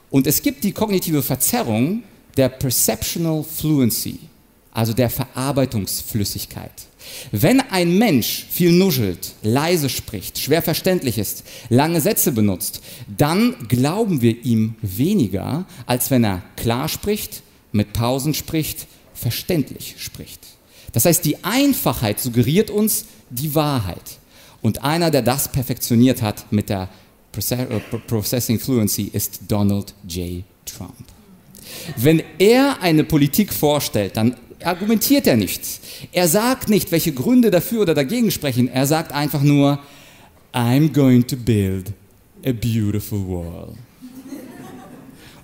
Und 0.09 0.27
es 0.27 0.41
gibt 0.41 0.63
die 0.63 0.71
kognitive 0.71 1.21
Verzerrung 1.21 2.03
der 2.35 2.49
Perceptional 2.49 3.43
Fluency, 3.43 4.19
also 4.71 4.93
der 4.93 5.09
Verarbeitungsflüssigkeit. 5.09 6.71
Wenn 7.31 7.60
ein 7.60 7.98
Mensch 7.98 8.46
viel 8.50 8.72
nuschelt, 8.72 9.34
leise 9.41 9.89
spricht, 9.89 10.39
schwer 10.39 10.62
verständlich 10.62 11.17
ist, 11.17 11.43
lange 11.70 12.01
Sätze 12.01 12.31
benutzt, 12.31 12.81
dann 13.17 13.55
glauben 13.67 14.22
wir 14.22 14.43
ihm 14.43 14.75
weniger, 14.81 15.65
als 15.86 16.12
wenn 16.12 16.24
er 16.24 16.41
klar 16.55 16.88
spricht, 16.88 17.41
mit 17.72 17.93
Pausen 17.93 18.34
spricht, 18.34 18.88
verständlich 19.13 19.96
spricht. 19.98 20.39
Das 20.93 21.05
heißt, 21.05 21.24
die 21.24 21.43
Einfachheit 21.43 22.20
suggeriert 22.20 22.70
uns 22.70 23.05
die 23.29 23.55
Wahrheit. 23.55 24.20
Und 24.62 24.84
einer, 24.84 25.10
der 25.10 25.22
das 25.22 25.51
perfektioniert 25.51 26.22
hat 26.22 26.51
mit 26.51 26.70
der 26.70 26.89
äh, 27.36 27.79
Processing 28.08 28.60
Fluency, 28.60 29.10
ist 29.13 29.41
Donald 29.48 29.93
J. 30.08 30.43
Trump. 30.65 30.93
Wenn 31.96 32.22
er 32.38 32.81
eine 32.81 33.03
Politik 33.03 33.53
vorstellt, 33.53 34.17
dann 34.17 34.36
argumentiert 34.65 35.27
er 35.27 35.38
nicht. 35.38 35.62
Er 36.12 36.27
sagt 36.27 36.70
nicht, 36.70 36.91
welche 36.91 37.12
Gründe 37.12 37.51
dafür 37.51 37.82
oder 37.82 37.94
dagegen 37.94 38.32
sprechen. 38.32 38.68
Er 38.68 38.86
sagt 38.86 39.12
einfach 39.12 39.41
nur, 39.41 39.80
I'm 40.53 40.91
going 40.91 41.25
to 41.27 41.36
build 41.36 41.94
a 42.46 42.51
beautiful 42.51 43.20
wall. 43.27 43.74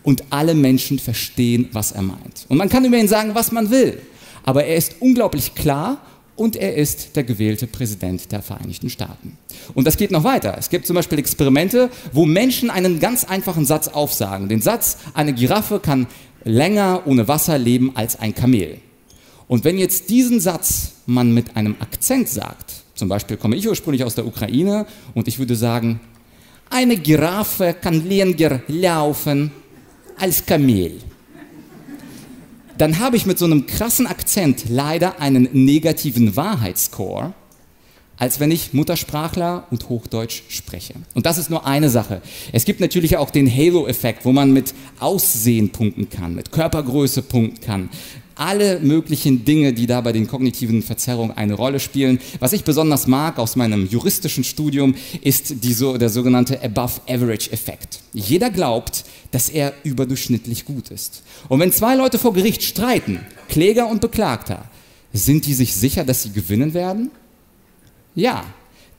Und 0.03 0.23
alle 0.29 0.55
Menschen 0.55 0.99
verstehen, 0.99 1.69
was 1.73 1.91
er 1.91 2.01
meint. 2.01 2.45
Und 2.47 2.57
man 2.57 2.69
kann 2.69 2.85
über 2.85 2.97
ihn 2.97 3.07
sagen, 3.07 3.35
was 3.35 3.51
man 3.51 3.69
will. 3.71 4.01
Aber 4.43 4.63
er 4.63 4.77
ist 4.77 4.95
unglaublich 5.01 5.53
klar 5.55 6.01
und 6.37 6.55
er 6.55 6.75
ist 6.75 7.15
der 7.15 7.23
gewählte 7.23 7.67
Präsident 7.67 8.31
der 8.31 8.41
Vereinigten 8.41 8.89
Staaten. 8.89 9.37
Und 9.73 9.85
das 9.85 9.97
geht 9.97 10.11
noch 10.11 10.23
weiter. 10.23 10.55
Es 10.57 10.69
gibt 10.69 10.87
zum 10.87 10.95
Beispiel 10.95 11.19
Experimente, 11.19 11.89
wo 12.13 12.25
Menschen 12.25 12.69
einen 12.69 12.99
ganz 12.99 13.25
einfachen 13.25 13.65
Satz 13.65 13.89
aufsagen. 13.89 14.47
Den 14.47 14.61
Satz, 14.61 14.97
eine 15.13 15.33
Giraffe 15.33 15.79
kann 15.79 16.07
länger 16.43 17.01
ohne 17.05 17.27
Wasser 17.27 17.57
leben 17.57 17.91
als 17.95 18.17
ein 18.17 18.33
Kamel. 18.33 18.77
Und 19.47 19.63
wenn 19.63 19.77
jetzt 19.77 20.09
diesen 20.09 20.39
Satz 20.39 20.93
man 21.05 21.33
mit 21.33 21.55
einem 21.55 21.75
Akzent 21.79 22.27
sagt, 22.27 22.73
zum 22.95 23.07
Beispiel 23.09 23.37
komme 23.37 23.55
ich 23.55 23.67
ursprünglich 23.67 24.03
aus 24.03 24.15
der 24.15 24.25
Ukraine 24.25 24.85
und 25.13 25.27
ich 25.27 25.39
würde 25.39 25.55
sagen, 25.55 25.99
eine 26.69 26.97
Giraffe 26.97 27.75
kann 27.79 28.07
länger 28.07 28.61
laufen 28.67 29.51
als 30.17 30.45
Kamel. 30.45 30.99
Dann 32.77 32.99
habe 32.99 33.15
ich 33.15 33.25
mit 33.25 33.39
so 33.39 33.45
einem 33.45 33.65
krassen 33.65 34.05
Akzent 34.05 34.65
leider 34.69 35.19
einen 35.19 35.49
negativen 35.53 36.35
Wahrheitsscore, 36.35 37.33
als 38.17 38.39
wenn 38.39 38.51
ich 38.51 38.73
Muttersprachler 38.73 39.65
und 39.71 39.89
Hochdeutsch 39.89 40.43
spreche. 40.49 40.93
Und 41.13 41.25
das 41.25 41.37
ist 41.37 41.49
nur 41.49 41.65
eine 41.65 41.89
Sache. 41.89 42.21
Es 42.51 42.65
gibt 42.65 42.79
natürlich 42.79 43.17
auch 43.17 43.29
den 43.29 43.49
Halo-Effekt, 43.49 44.25
wo 44.25 44.31
man 44.31 44.51
mit 44.51 44.73
Aussehen 44.99 45.69
punkten 45.69 46.09
kann, 46.09 46.35
mit 46.35 46.51
Körpergröße 46.51 47.21
punkten 47.21 47.61
kann, 47.61 47.89
alle 48.37 48.79
möglichen 48.79 49.45
Dinge, 49.45 49.73
die 49.73 49.87
da 49.87 50.01
bei 50.01 50.11
den 50.11 50.27
kognitiven 50.27 50.81
Verzerrungen 50.81 51.35
eine 51.35 51.53
Rolle 51.53 51.79
spielen. 51.79 52.19
Was 52.39 52.53
ich 52.53 52.63
besonders 52.63 53.07
mag 53.07 53.39
aus 53.39 53.55
meinem 53.55 53.87
juristischen 53.87 54.43
Studium 54.43 54.95
ist 55.21 55.63
die, 55.63 55.73
so, 55.73 55.97
der 55.97 56.09
sogenannte 56.09 56.61
Above-Average-Effekt. 56.63 57.99
Jeder 58.13 58.49
glaubt, 58.49 59.05
dass 59.31 59.49
er 59.49 59.73
überdurchschnittlich 59.83 60.65
gut 60.65 60.89
ist. 60.89 61.23
Und 61.49 61.59
wenn 61.59 61.71
zwei 61.71 61.95
Leute 61.95 62.19
vor 62.19 62.33
Gericht 62.33 62.63
streiten, 62.63 63.19
Kläger 63.49 63.87
und 63.87 64.01
Beklagter, 64.01 64.65
sind 65.13 65.45
die 65.45 65.53
sich 65.53 65.75
sicher, 65.75 66.03
dass 66.03 66.23
sie 66.23 66.31
gewinnen 66.31 66.73
werden? 66.73 67.11
Ja, 68.15 68.45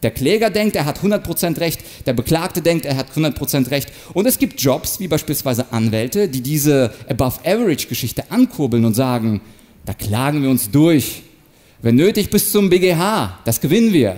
der 0.02 0.12
Kläger 0.12 0.50
denkt, 0.50 0.76
er 0.76 0.84
hat 0.84 1.00
100% 1.00 1.58
Recht, 1.58 1.80
der 2.06 2.12
Beklagte 2.12 2.62
denkt, 2.62 2.84
er 2.84 2.96
hat 2.96 3.10
100% 3.10 3.70
Recht. 3.70 3.92
Und 4.14 4.26
es 4.26 4.38
gibt 4.38 4.60
Jobs, 4.60 5.00
wie 5.00 5.08
beispielsweise 5.08 5.72
Anwälte, 5.72 6.28
die 6.28 6.40
diese 6.40 6.92
Above-Average-Geschichte 7.08 8.30
ankurbeln 8.30 8.84
und 8.84 8.94
sagen, 8.94 9.40
da 9.84 9.94
klagen 9.94 10.42
wir 10.42 10.50
uns 10.50 10.70
durch. 10.70 11.22
Wenn 11.82 11.96
nötig 11.96 12.30
bis 12.30 12.52
zum 12.52 12.70
BGH, 12.70 13.40
das 13.44 13.60
gewinnen 13.60 13.92
wir. 13.92 14.16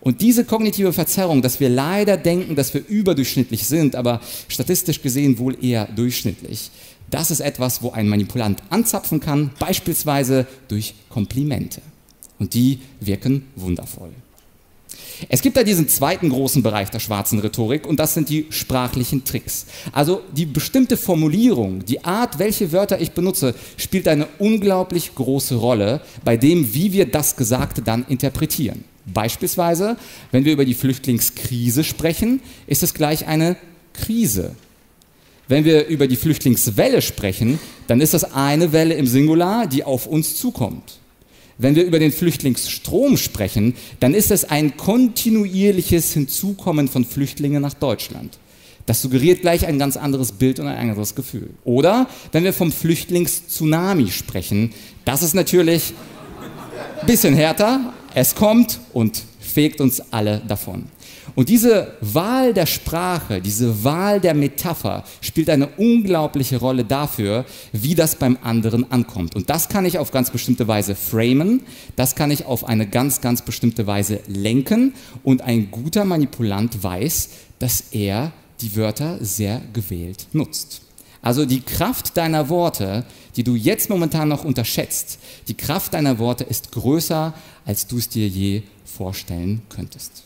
Und 0.00 0.20
diese 0.20 0.44
kognitive 0.44 0.92
Verzerrung, 0.92 1.42
dass 1.42 1.60
wir 1.60 1.68
leider 1.68 2.16
denken, 2.16 2.54
dass 2.54 2.72
wir 2.74 2.86
überdurchschnittlich 2.86 3.66
sind, 3.66 3.96
aber 3.96 4.20
statistisch 4.48 5.02
gesehen 5.02 5.38
wohl 5.38 5.56
eher 5.64 5.86
durchschnittlich, 5.86 6.70
das 7.10 7.30
ist 7.30 7.40
etwas, 7.40 7.82
wo 7.82 7.90
ein 7.90 8.08
Manipulant 8.08 8.62
anzapfen 8.70 9.20
kann, 9.20 9.50
beispielsweise 9.58 10.46
durch 10.68 10.94
Komplimente. 11.08 11.80
Und 12.38 12.54
die 12.54 12.80
wirken 13.00 13.46
wundervoll. 13.56 14.10
Es 15.28 15.42
gibt 15.42 15.56
da 15.56 15.62
diesen 15.62 15.88
zweiten 15.88 16.28
großen 16.28 16.62
Bereich 16.62 16.90
der 16.90 17.00
schwarzen 17.00 17.38
Rhetorik 17.38 17.86
und 17.86 17.98
das 17.98 18.14
sind 18.14 18.28
die 18.28 18.46
sprachlichen 18.50 19.24
Tricks. 19.24 19.66
Also 19.92 20.22
die 20.32 20.46
bestimmte 20.46 20.96
Formulierung, 20.96 21.84
die 21.84 22.04
Art, 22.04 22.38
welche 22.38 22.72
Wörter 22.72 23.00
ich 23.00 23.12
benutze, 23.12 23.54
spielt 23.76 24.08
eine 24.08 24.28
unglaublich 24.38 25.14
große 25.14 25.56
Rolle 25.56 26.00
bei 26.24 26.36
dem, 26.36 26.74
wie 26.74 26.92
wir 26.92 27.06
das 27.06 27.36
Gesagte 27.36 27.82
dann 27.82 28.04
interpretieren. 28.08 28.84
Beispielsweise, 29.06 29.96
wenn 30.32 30.44
wir 30.44 30.52
über 30.52 30.64
die 30.64 30.74
Flüchtlingskrise 30.74 31.84
sprechen, 31.84 32.40
ist 32.66 32.82
es 32.82 32.92
gleich 32.92 33.26
eine 33.26 33.56
Krise. 33.92 34.54
Wenn 35.48 35.64
wir 35.64 35.86
über 35.86 36.08
die 36.08 36.16
Flüchtlingswelle 36.16 37.02
sprechen, 37.02 37.60
dann 37.86 38.00
ist 38.00 38.14
das 38.14 38.24
eine 38.34 38.72
Welle 38.72 38.94
im 38.94 39.06
Singular, 39.06 39.68
die 39.68 39.84
auf 39.84 40.06
uns 40.06 40.36
zukommt. 40.36 40.98
Wenn 41.58 41.74
wir 41.74 41.84
über 41.84 41.98
den 41.98 42.12
Flüchtlingsstrom 42.12 43.16
sprechen, 43.16 43.74
dann 44.00 44.12
ist 44.12 44.30
es 44.30 44.44
ein 44.44 44.76
kontinuierliches 44.76 46.12
Hinzukommen 46.12 46.88
von 46.88 47.04
Flüchtlingen 47.04 47.62
nach 47.62 47.74
Deutschland. 47.74 48.38
Das 48.84 49.02
suggeriert 49.02 49.40
gleich 49.40 49.66
ein 49.66 49.78
ganz 49.78 49.96
anderes 49.96 50.32
Bild 50.32 50.60
und 50.60 50.68
ein 50.68 50.76
anderes 50.76 51.14
Gefühl. 51.14 51.50
Oder 51.64 52.08
wenn 52.30 52.44
wir 52.44 52.52
vom 52.52 52.70
Flüchtlingstsunami 52.70 54.10
sprechen, 54.10 54.72
das 55.04 55.22
ist 55.22 55.34
natürlich 55.34 55.92
ein 57.00 57.06
bisschen 57.06 57.34
härter. 57.34 57.92
Es 58.14 58.34
kommt 58.34 58.80
und 58.92 59.22
fegt 59.40 59.80
uns 59.80 60.00
alle 60.12 60.40
davon. 60.46 60.84
Und 61.36 61.50
diese 61.50 61.92
Wahl 62.00 62.54
der 62.54 62.64
Sprache, 62.64 63.42
diese 63.42 63.84
Wahl 63.84 64.20
der 64.20 64.32
Metapher 64.32 65.04
spielt 65.20 65.50
eine 65.50 65.68
unglaubliche 65.76 66.56
Rolle 66.56 66.82
dafür, 66.82 67.44
wie 67.72 67.94
das 67.94 68.16
beim 68.16 68.38
anderen 68.42 68.90
ankommt. 68.90 69.36
Und 69.36 69.50
das 69.50 69.68
kann 69.68 69.84
ich 69.84 69.98
auf 69.98 70.10
ganz 70.10 70.30
bestimmte 70.30 70.66
Weise 70.66 70.94
framen, 70.94 71.62
das 71.94 72.14
kann 72.14 72.30
ich 72.30 72.46
auf 72.46 72.64
eine 72.64 72.88
ganz, 72.88 73.20
ganz 73.20 73.42
bestimmte 73.42 73.86
Weise 73.86 74.20
lenken. 74.26 74.94
Und 75.22 75.42
ein 75.42 75.70
guter 75.70 76.06
Manipulant 76.06 76.82
weiß, 76.82 77.28
dass 77.58 77.84
er 77.90 78.32
die 78.62 78.74
Wörter 78.74 79.22
sehr 79.22 79.60
gewählt 79.74 80.28
nutzt. 80.32 80.80
Also 81.20 81.44
die 81.44 81.60
Kraft 81.60 82.16
deiner 82.16 82.48
Worte, 82.48 83.04
die 83.36 83.44
du 83.44 83.56
jetzt 83.56 83.90
momentan 83.90 84.28
noch 84.28 84.44
unterschätzt, 84.44 85.18
die 85.48 85.54
Kraft 85.56 85.92
deiner 85.92 86.18
Worte 86.18 86.44
ist 86.44 86.72
größer, 86.72 87.34
als 87.66 87.86
du 87.86 87.98
es 87.98 88.08
dir 88.08 88.26
je 88.26 88.62
vorstellen 88.86 89.60
könntest. 89.68 90.25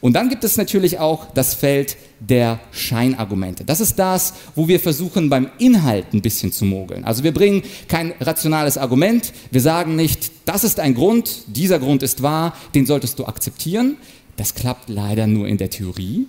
Und 0.00 0.14
dann 0.14 0.28
gibt 0.28 0.44
es 0.44 0.56
natürlich 0.56 0.98
auch 0.98 1.26
das 1.34 1.54
Feld 1.54 1.96
der 2.20 2.60
Scheinargumente. 2.72 3.64
Das 3.64 3.80
ist 3.80 3.98
das, 3.98 4.34
wo 4.54 4.68
wir 4.68 4.80
versuchen, 4.80 5.28
beim 5.28 5.48
Inhalt 5.58 6.12
ein 6.14 6.22
bisschen 6.22 6.52
zu 6.52 6.64
mogeln. 6.64 7.04
Also 7.04 7.22
wir 7.22 7.32
bringen 7.32 7.62
kein 7.88 8.12
rationales 8.20 8.78
Argument. 8.78 9.32
Wir 9.50 9.60
sagen 9.60 9.96
nicht, 9.96 10.32
das 10.44 10.64
ist 10.64 10.80
ein 10.80 10.94
Grund, 10.94 11.42
dieser 11.46 11.78
Grund 11.78 12.02
ist 12.02 12.22
wahr, 12.22 12.54
den 12.74 12.86
solltest 12.86 13.18
du 13.18 13.26
akzeptieren. 13.26 13.96
Das 14.36 14.54
klappt 14.54 14.88
leider 14.88 15.26
nur 15.26 15.46
in 15.48 15.58
der 15.58 15.70
Theorie. 15.70 16.26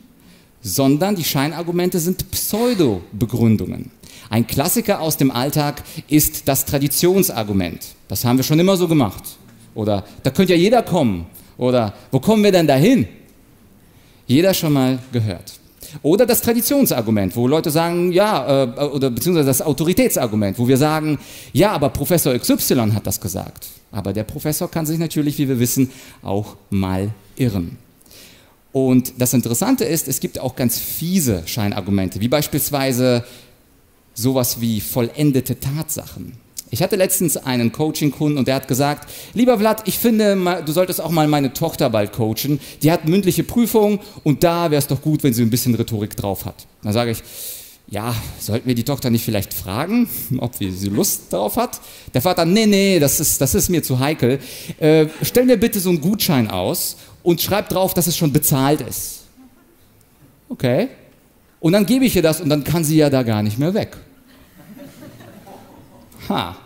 Sondern 0.62 1.16
die 1.16 1.24
Scheinargumente 1.24 2.00
sind 2.00 2.32
Pseudo-Begründungen. 2.32 3.92
Ein 4.30 4.48
Klassiker 4.48 5.00
aus 5.00 5.16
dem 5.16 5.32
Alltag 5.32 5.84
ist 6.10 6.48
das 6.48 6.66
Traditionsargument. 6.66 7.96
Das 8.08 8.26
haben 8.26 8.38
wir 8.38 8.44
schon 8.44 8.60
immer 8.60 8.76
so 8.76 8.88
gemacht. 8.88 9.24
Oder 9.76 10.04
da 10.24 10.32
könnte 10.32 10.54
ja 10.54 10.60
jeder 10.60 10.82
kommen. 10.82 11.28
Oder 11.58 11.94
wo 12.12 12.20
kommen 12.20 12.44
wir 12.44 12.52
denn 12.52 12.68
dahin? 12.68 13.08
Jeder 14.28 14.54
schon 14.54 14.74
mal 14.74 15.00
gehört. 15.12 15.54
Oder 16.04 16.26
das 16.26 16.42
Traditionsargument, 16.42 17.36
wo 17.36 17.48
Leute 17.48 17.72
sagen, 17.72 18.12
ja, 18.12 18.66
äh, 18.66 18.80
oder 18.82 19.10
beziehungsweise 19.10 19.48
das 19.48 19.62
Autoritätsargument, 19.62 20.60
wo 20.60 20.68
wir 20.68 20.78
sagen, 20.78 21.18
ja, 21.54 21.72
aber 21.72 21.90
Professor 21.90 22.38
XY 22.38 22.92
hat 22.94 23.08
das 23.08 23.22
gesagt. 23.22 23.68
Aber 23.92 24.12
der 24.12 24.26
Professor 24.26 24.70
kann 24.70 24.86
sich 24.86 25.00
natürlich, 25.00 25.38
wie 25.38 25.48
wir 25.48 25.60
wissen, 25.60 25.90
auch 26.22 26.58
mal 26.70 27.10
irren. 27.38 27.78
Und 28.74 29.14
das 29.18 29.34
Interessante 29.34 29.86
ist, 29.86 30.08
es 30.08 30.20
gibt 30.20 30.40
auch 30.40 30.56
ganz 30.56 30.78
fiese 30.78 31.44
Scheinargumente, 31.46 32.20
wie 32.20 32.28
beispielsweise 32.28 33.24
sowas 34.14 34.60
wie 34.60 34.82
vollendete 34.82 35.60
Tatsachen. 35.60 36.34
Ich 36.70 36.84
hatte 36.84 36.98
letztens 36.98 37.38
einen 37.38 37.72
Coaching-Kunden 37.72 38.38
und 38.38 38.48
der 38.48 38.56
hat 38.56 38.68
gesagt, 38.68 39.10
lieber 39.34 39.58
Vlad, 39.58 39.88
ich 39.88 40.00
finde, 40.00 40.36
du 40.66 40.72
solltest 40.72 41.00
auch 41.00 41.12
mal 41.12 41.28
meine 41.28 41.54
Tochter 41.54 41.90
bald 41.90 42.12
coachen. 42.12 42.60
Die 42.82 42.92
hat 42.92 43.06
mündliche 43.08 43.44
Prüfung 43.44 44.00
und 44.24 44.44
da 44.44 44.70
wäre 44.70 44.80
es 44.80 44.88
doch 44.88 45.02
gut, 45.02 45.24
wenn 45.24 45.34
sie 45.34 45.44
ein 45.44 45.50
bisschen 45.50 45.76
Rhetorik 45.76 46.16
drauf 46.18 46.46
hat. 46.46 46.68
Dann 46.84 46.92
sage 46.92 47.12
ich, 47.12 47.24
ja, 47.90 48.14
sollten 48.38 48.68
wir 48.68 48.76
die 48.76 48.84
Tochter 48.84 49.10
nicht 49.10 49.24
vielleicht 49.24 49.54
fragen, 49.54 50.10
ob 50.40 50.56
sie 50.56 50.70
Lust 50.90 51.32
drauf 51.32 51.56
hat? 51.56 51.80
Der 52.14 52.22
Vater, 52.22 52.44
nee, 52.44 52.66
nee, 52.66 53.00
das 53.00 53.20
ist, 53.22 53.40
das 53.40 53.56
ist 53.56 53.70
mir 53.70 53.82
zu 53.82 54.00
heikel. 54.00 54.40
Äh, 54.80 55.08
stell 55.22 55.46
mir 55.46 55.58
bitte 55.58 55.80
so 55.80 55.90
einen 55.90 56.02
Gutschein 56.02 56.50
aus 56.50 56.98
und 57.24 57.42
schreib 57.42 57.70
drauf, 57.70 57.94
dass 57.94 58.08
es 58.08 58.18
schon 58.18 58.34
bezahlt 58.34 58.82
ist. 58.82 59.24
Okay. 60.50 60.90
Und 61.60 61.74
dann 61.74 61.86
gebe 61.86 62.06
ich 62.06 62.16
ihr 62.16 62.22
das 62.22 62.42
und 62.42 62.50
dann 62.50 62.64
kann 62.64 62.84
sie 62.84 62.98
ja 62.98 63.10
da 63.10 63.24
gar 63.24 63.42
nicht 63.42 63.58
mehr 63.58 63.74
weg. 63.74 63.98
Ha. 66.30 66.58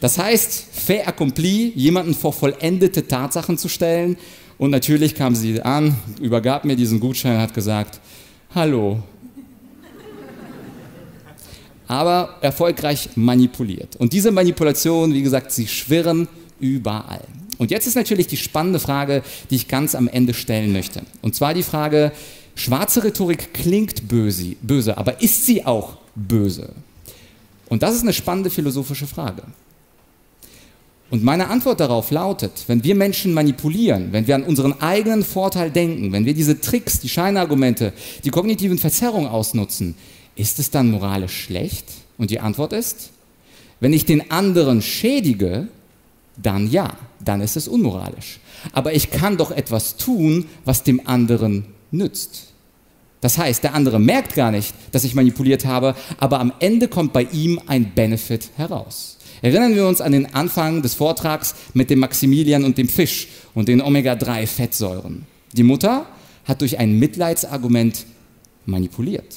Das 0.00 0.18
heißt, 0.18 0.66
fait 0.72 1.06
accompli, 1.06 1.72
jemanden 1.74 2.14
vor 2.14 2.32
vollendete 2.32 3.06
Tatsachen 3.06 3.56
zu 3.56 3.68
stellen. 3.68 4.16
Und 4.58 4.70
natürlich 4.70 5.14
kam 5.14 5.34
sie 5.34 5.60
an, 5.62 5.96
übergab 6.20 6.64
mir 6.64 6.76
diesen 6.76 7.00
Gutschein 7.00 7.36
und 7.36 7.42
hat 7.42 7.54
gesagt, 7.54 8.00
hallo. 8.54 9.02
Aber 11.86 12.36
erfolgreich 12.40 13.10
manipuliert. 13.14 13.96
Und 13.96 14.12
diese 14.12 14.30
Manipulation, 14.30 15.12
wie 15.12 15.22
gesagt, 15.22 15.52
sie 15.52 15.66
schwirren 15.66 16.28
überall. 16.60 17.24
Und 17.58 17.70
jetzt 17.70 17.86
ist 17.86 17.94
natürlich 17.94 18.26
die 18.26 18.36
spannende 18.36 18.80
Frage, 18.80 19.22
die 19.50 19.56
ich 19.56 19.68
ganz 19.68 19.94
am 19.94 20.08
Ende 20.08 20.34
stellen 20.34 20.72
möchte. 20.72 21.02
Und 21.22 21.34
zwar 21.34 21.54
die 21.54 21.62
Frage, 21.62 22.12
schwarze 22.54 23.04
Rhetorik 23.04 23.54
klingt 23.54 24.08
böse, 24.08 24.56
böse 24.62 24.96
aber 24.96 25.20
ist 25.22 25.46
sie 25.46 25.64
auch 25.64 25.98
böse? 26.14 26.70
Und 27.68 27.82
das 27.82 27.94
ist 27.94 28.02
eine 28.02 28.12
spannende 28.12 28.50
philosophische 28.50 29.06
Frage. 29.06 29.42
Und 31.10 31.22
meine 31.22 31.48
Antwort 31.48 31.80
darauf 31.80 32.10
lautet, 32.10 32.64
wenn 32.66 32.82
wir 32.82 32.94
Menschen 32.94 33.34
manipulieren, 33.34 34.12
wenn 34.12 34.26
wir 34.26 34.34
an 34.34 34.42
unseren 34.42 34.80
eigenen 34.80 35.22
Vorteil 35.22 35.70
denken, 35.70 36.12
wenn 36.12 36.24
wir 36.24 36.34
diese 36.34 36.60
Tricks, 36.60 36.98
die 36.98 37.08
Scheinargumente, 37.08 37.92
die 38.24 38.30
kognitiven 38.30 38.78
Verzerrungen 38.78 39.28
ausnutzen, 39.28 39.94
ist 40.34 40.58
es 40.58 40.70
dann 40.70 40.90
moralisch 40.90 41.44
schlecht? 41.44 41.86
Und 42.18 42.30
die 42.30 42.40
Antwort 42.40 42.72
ist, 42.72 43.10
wenn 43.80 43.92
ich 43.92 44.06
den 44.06 44.30
anderen 44.30 44.82
schädige, 44.82 45.68
dann 46.42 46.70
ja, 46.70 46.96
dann 47.24 47.40
ist 47.40 47.56
es 47.56 47.68
unmoralisch. 47.68 48.40
Aber 48.72 48.94
ich 48.94 49.10
kann 49.10 49.36
doch 49.36 49.50
etwas 49.50 49.96
tun, 49.96 50.48
was 50.64 50.82
dem 50.82 51.06
anderen 51.06 51.66
nützt. 51.90 52.53
Das 53.24 53.38
heißt, 53.38 53.64
der 53.64 53.72
andere 53.72 53.98
merkt 53.98 54.34
gar 54.34 54.50
nicht, 54.50 54.74
dass 54.92 55.02
ich 55.02 55.14
manipuliert 55.14 55.64
habe, 55.64 55.94
aber 56.18 56.40
am 56.40 56.52
Ende 56.58 56.88
kommt 56.88 57.14
bei 57.14 57.22
ihm 57.22 57.58
ein 57.68 57.94
Benefit 57.94 58.50
heraus. 58.58 59.16
Erinnern 59.40 59.74
wir 59.74 59.86
uns 59.86 60.02
an 60.02 60.12
den 60.12 60.34
Anfang 60.34 60.82
des 60.82 60.92
Vortrags 60.92 61.54
mit 61.72 61.88
dem 61.88 62.00
Maximilian 62.00 62.64
und 62.64 62.76
dem 62.76 62.86
Fisch 62.86 63.28
und 63.54 63.68
den 63.68 63.80
Omega-3-Fettsäuren. 63.80 65.24
Die 65.54 65.62
Mutter 65.62 66.04
hat 66.44 66.60
durch 66.60 66.78
ein 66.78 66.98
Mitleidsargument 66.98 68.04
manipuliert. 68.66 69.34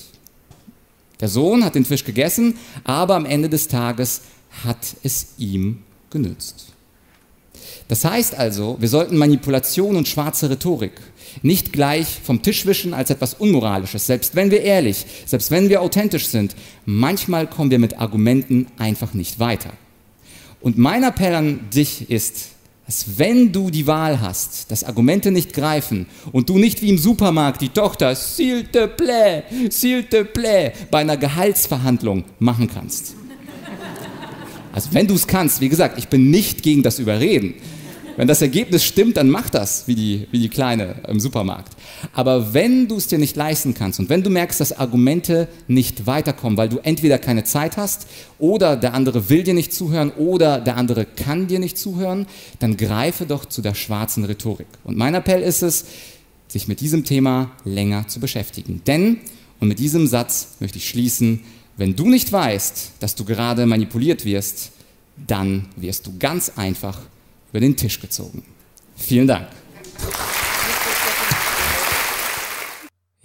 Der 1.21 1.30
Sohn 1.30 1.63
hat 1.63 1.76
den 1.76 1.86
Fisch 1.86 2.04
gegessen, 2.04 2.56
aber 2.84 3.15
am 3.15 3.26
Ende 3.26 3.47
des 3.47 3.69
Tages 3.69 4.19
hat 4.65 4.97
es 5.04 5.28
ihm 5.38 5.84
genützt. 6.10 6.73
Das 7.88 8.04
heißt 8.04 8.36
also, 8.36 8.76
wir 8.82 8.89
sollten 8.89 9.17
Manipulation 9.17 9.95
und 9.95 10.10
schwarze 10.10 10.50
Rhetorik 10.50 11.00
nicht 11.41 11.73
gleich 11.73 12.08
vom 12.23 12.41
Tisch 12.41 12.65
wischen 12.65 12.93
als 12.93 13.10
etwas 13.10 13.34
Unmoralisches. 13.34 14.06
Selbst 14.06 14.36
wenn 14.36 14.52
wir 14.52 14.62
ehrlich, 14.62 15.06
selbst 15.26 15.52
wenn 15.52 15.69
wir 15.69 15.82
authentisch 15.82 16.28
sind, 16.28 16.56
manchmal 16.86 17.47
kommen 17.47 17.71
wir 17.71 17.80
mit 17.80 18.00
Argumenten 18.00 18.67
einfach 18.78 19.13
nicht 19.13 19.39
weiter. 19.39 19.71
Und 20.62 20.78
mein 20.78 21.04
Appell 21.04 21.36
an 21.36 21.69
dich 21.73 22.10
ist, 22.10 22.50
dass 22.86 23.19
wenn 23.19 23.52
du 23.52 23.69
die 23.69 23.86
Wahl 23.86 24.21
hast, 24.21 24.71
dass 24.71 24.86
Argumente 24.86 25.30
nicht 25.30 25.54
greifen 25.54 26.08
und 26.32 26.50
du 26.50 26.58
nicht 26.58 26.82
wie 26.82 26.89
im 26.89 26.97
Supermarkt 26.97 27.62
die 27.62 27.69
Tochter 27.69 28.15
s'il 28.15 28.63
te 28.71 28.88
plaît, 28.88 29.43
s'il 29.69 30.04
te 30.04 30.23
plaît 30.23 30.71
bei 30.89 31.00
einer 31.00 31.17
Gehaltsverhandlung 31.17 32.23
machen 32.39 32.69
kannst. 32.73 33.15
Also 34.71 34.89
wenn 34.93 35.08
du 35.08 35.15
es 35.15 35.28
kannst, 35.28 35.60
wie 35.60 35.69
gesagt, 35.69 35.97
ich 35.97 36.08
bin 36.08 36.30
nicht 36.30 36.63
gegen 36.63 36.82
das 36.82 37.00
Überreden. 37.00 37.56
Wenn 38.18 38.28
das 38.28 38.42
Ergebnis 38.42 38.84
stimmt, 38.84 39.16
dann 39.16 39.30
mach 39.30 39.48
das, 39.50 39.88
wie 39.88 39.94
die, 39.94 40.28
wie 40.32 40.40
die 40.40 40.50
Kleine 40.50 40.96
im 41.08 41.20
Supermarkt. 41.20 41.74
Aber 42.14 42.52
wenn 42.52 42.88
du 42.88 42.98
es 42.98 43.06
dir 43.06 43.20
nicht 43.20 43.36
leisten 43.36 43.76
kannst 43.76 44.00
und 44.00 44.10
wenn 44.10 44.24
du 44.24 44.32
merkst, 44.32 44.60
dass 44.60 44.74
Argumente 44.74 45.48
nicht 45.68 46.08
weiterkommen, 46.08 46.58
weil 46.58 46.68
du 46.68 46.80
entweder 46.80 47.20
keine 47.20 47.44
Zeit 47.44 47.78
hast 47.78 48.08
oder 48.40 48.76
der 48.76 48.96
andere 48.96 49.30
will 49.30 49.44
dir 49.44 49.54
nicht 49.54 49.72
zuhören 49.72 50.10
oder 50.10 50.60
der 50.60 50.78
andere 50.78 51.06
kann 51.06 51.46
dir 51.46 51.60
nicht 51.60 51.78
zuhören, 51.78 52.26
dann 52.58 52.76
greife 52.76 53.28
doch 53.28 53.46
zu 53.46 53.62
der 53.62 53.76
schwarzen 53.76 54.26
Rhetorik. 54.26 54.68
Und 54.84 54.98
mein 54.98 55.14
Appell 55.14 55.44
ist 55.44 55.62
es, 55.62 55.86
sich 56.48 56.68
mit 56.68 56.82
diesem 56.82 57.04
Thema 57.04 57.52
länger 57.66 58.08
zu 58.08 58.20
beschäftigen. 58.20 58.82
Denn, 58.88 59.18
und 59.60 59.68
mit 59.68 59.78
diesem 59.78 60.08
Satz 60.08 60.56
möchte 60.60 60.80
ich 60.80 60.90
schließen, 60.90 61.42
wenn 61.78 61.96
du 61.96 62.10
nicht 62.10 62.32
weißt, 62.32 62.94
dass 63.00 63.14
du 63.14 63.26
gerade 63.26 63.68
manipuliert 63.68 64.26
wirst, 64.26 64.72
dann 65.28 65.68
wirst 65.76 66.08
du 66.08 66.18
ganz 66.18 66.54
einfach 66.56 66.98
über 67.50 67.60
den 67.60 67.76
Tisch 67.76 68.00
gezogen. 68.00 68.44
Vielen 68.96 69.28
Dank. 69.28 69.48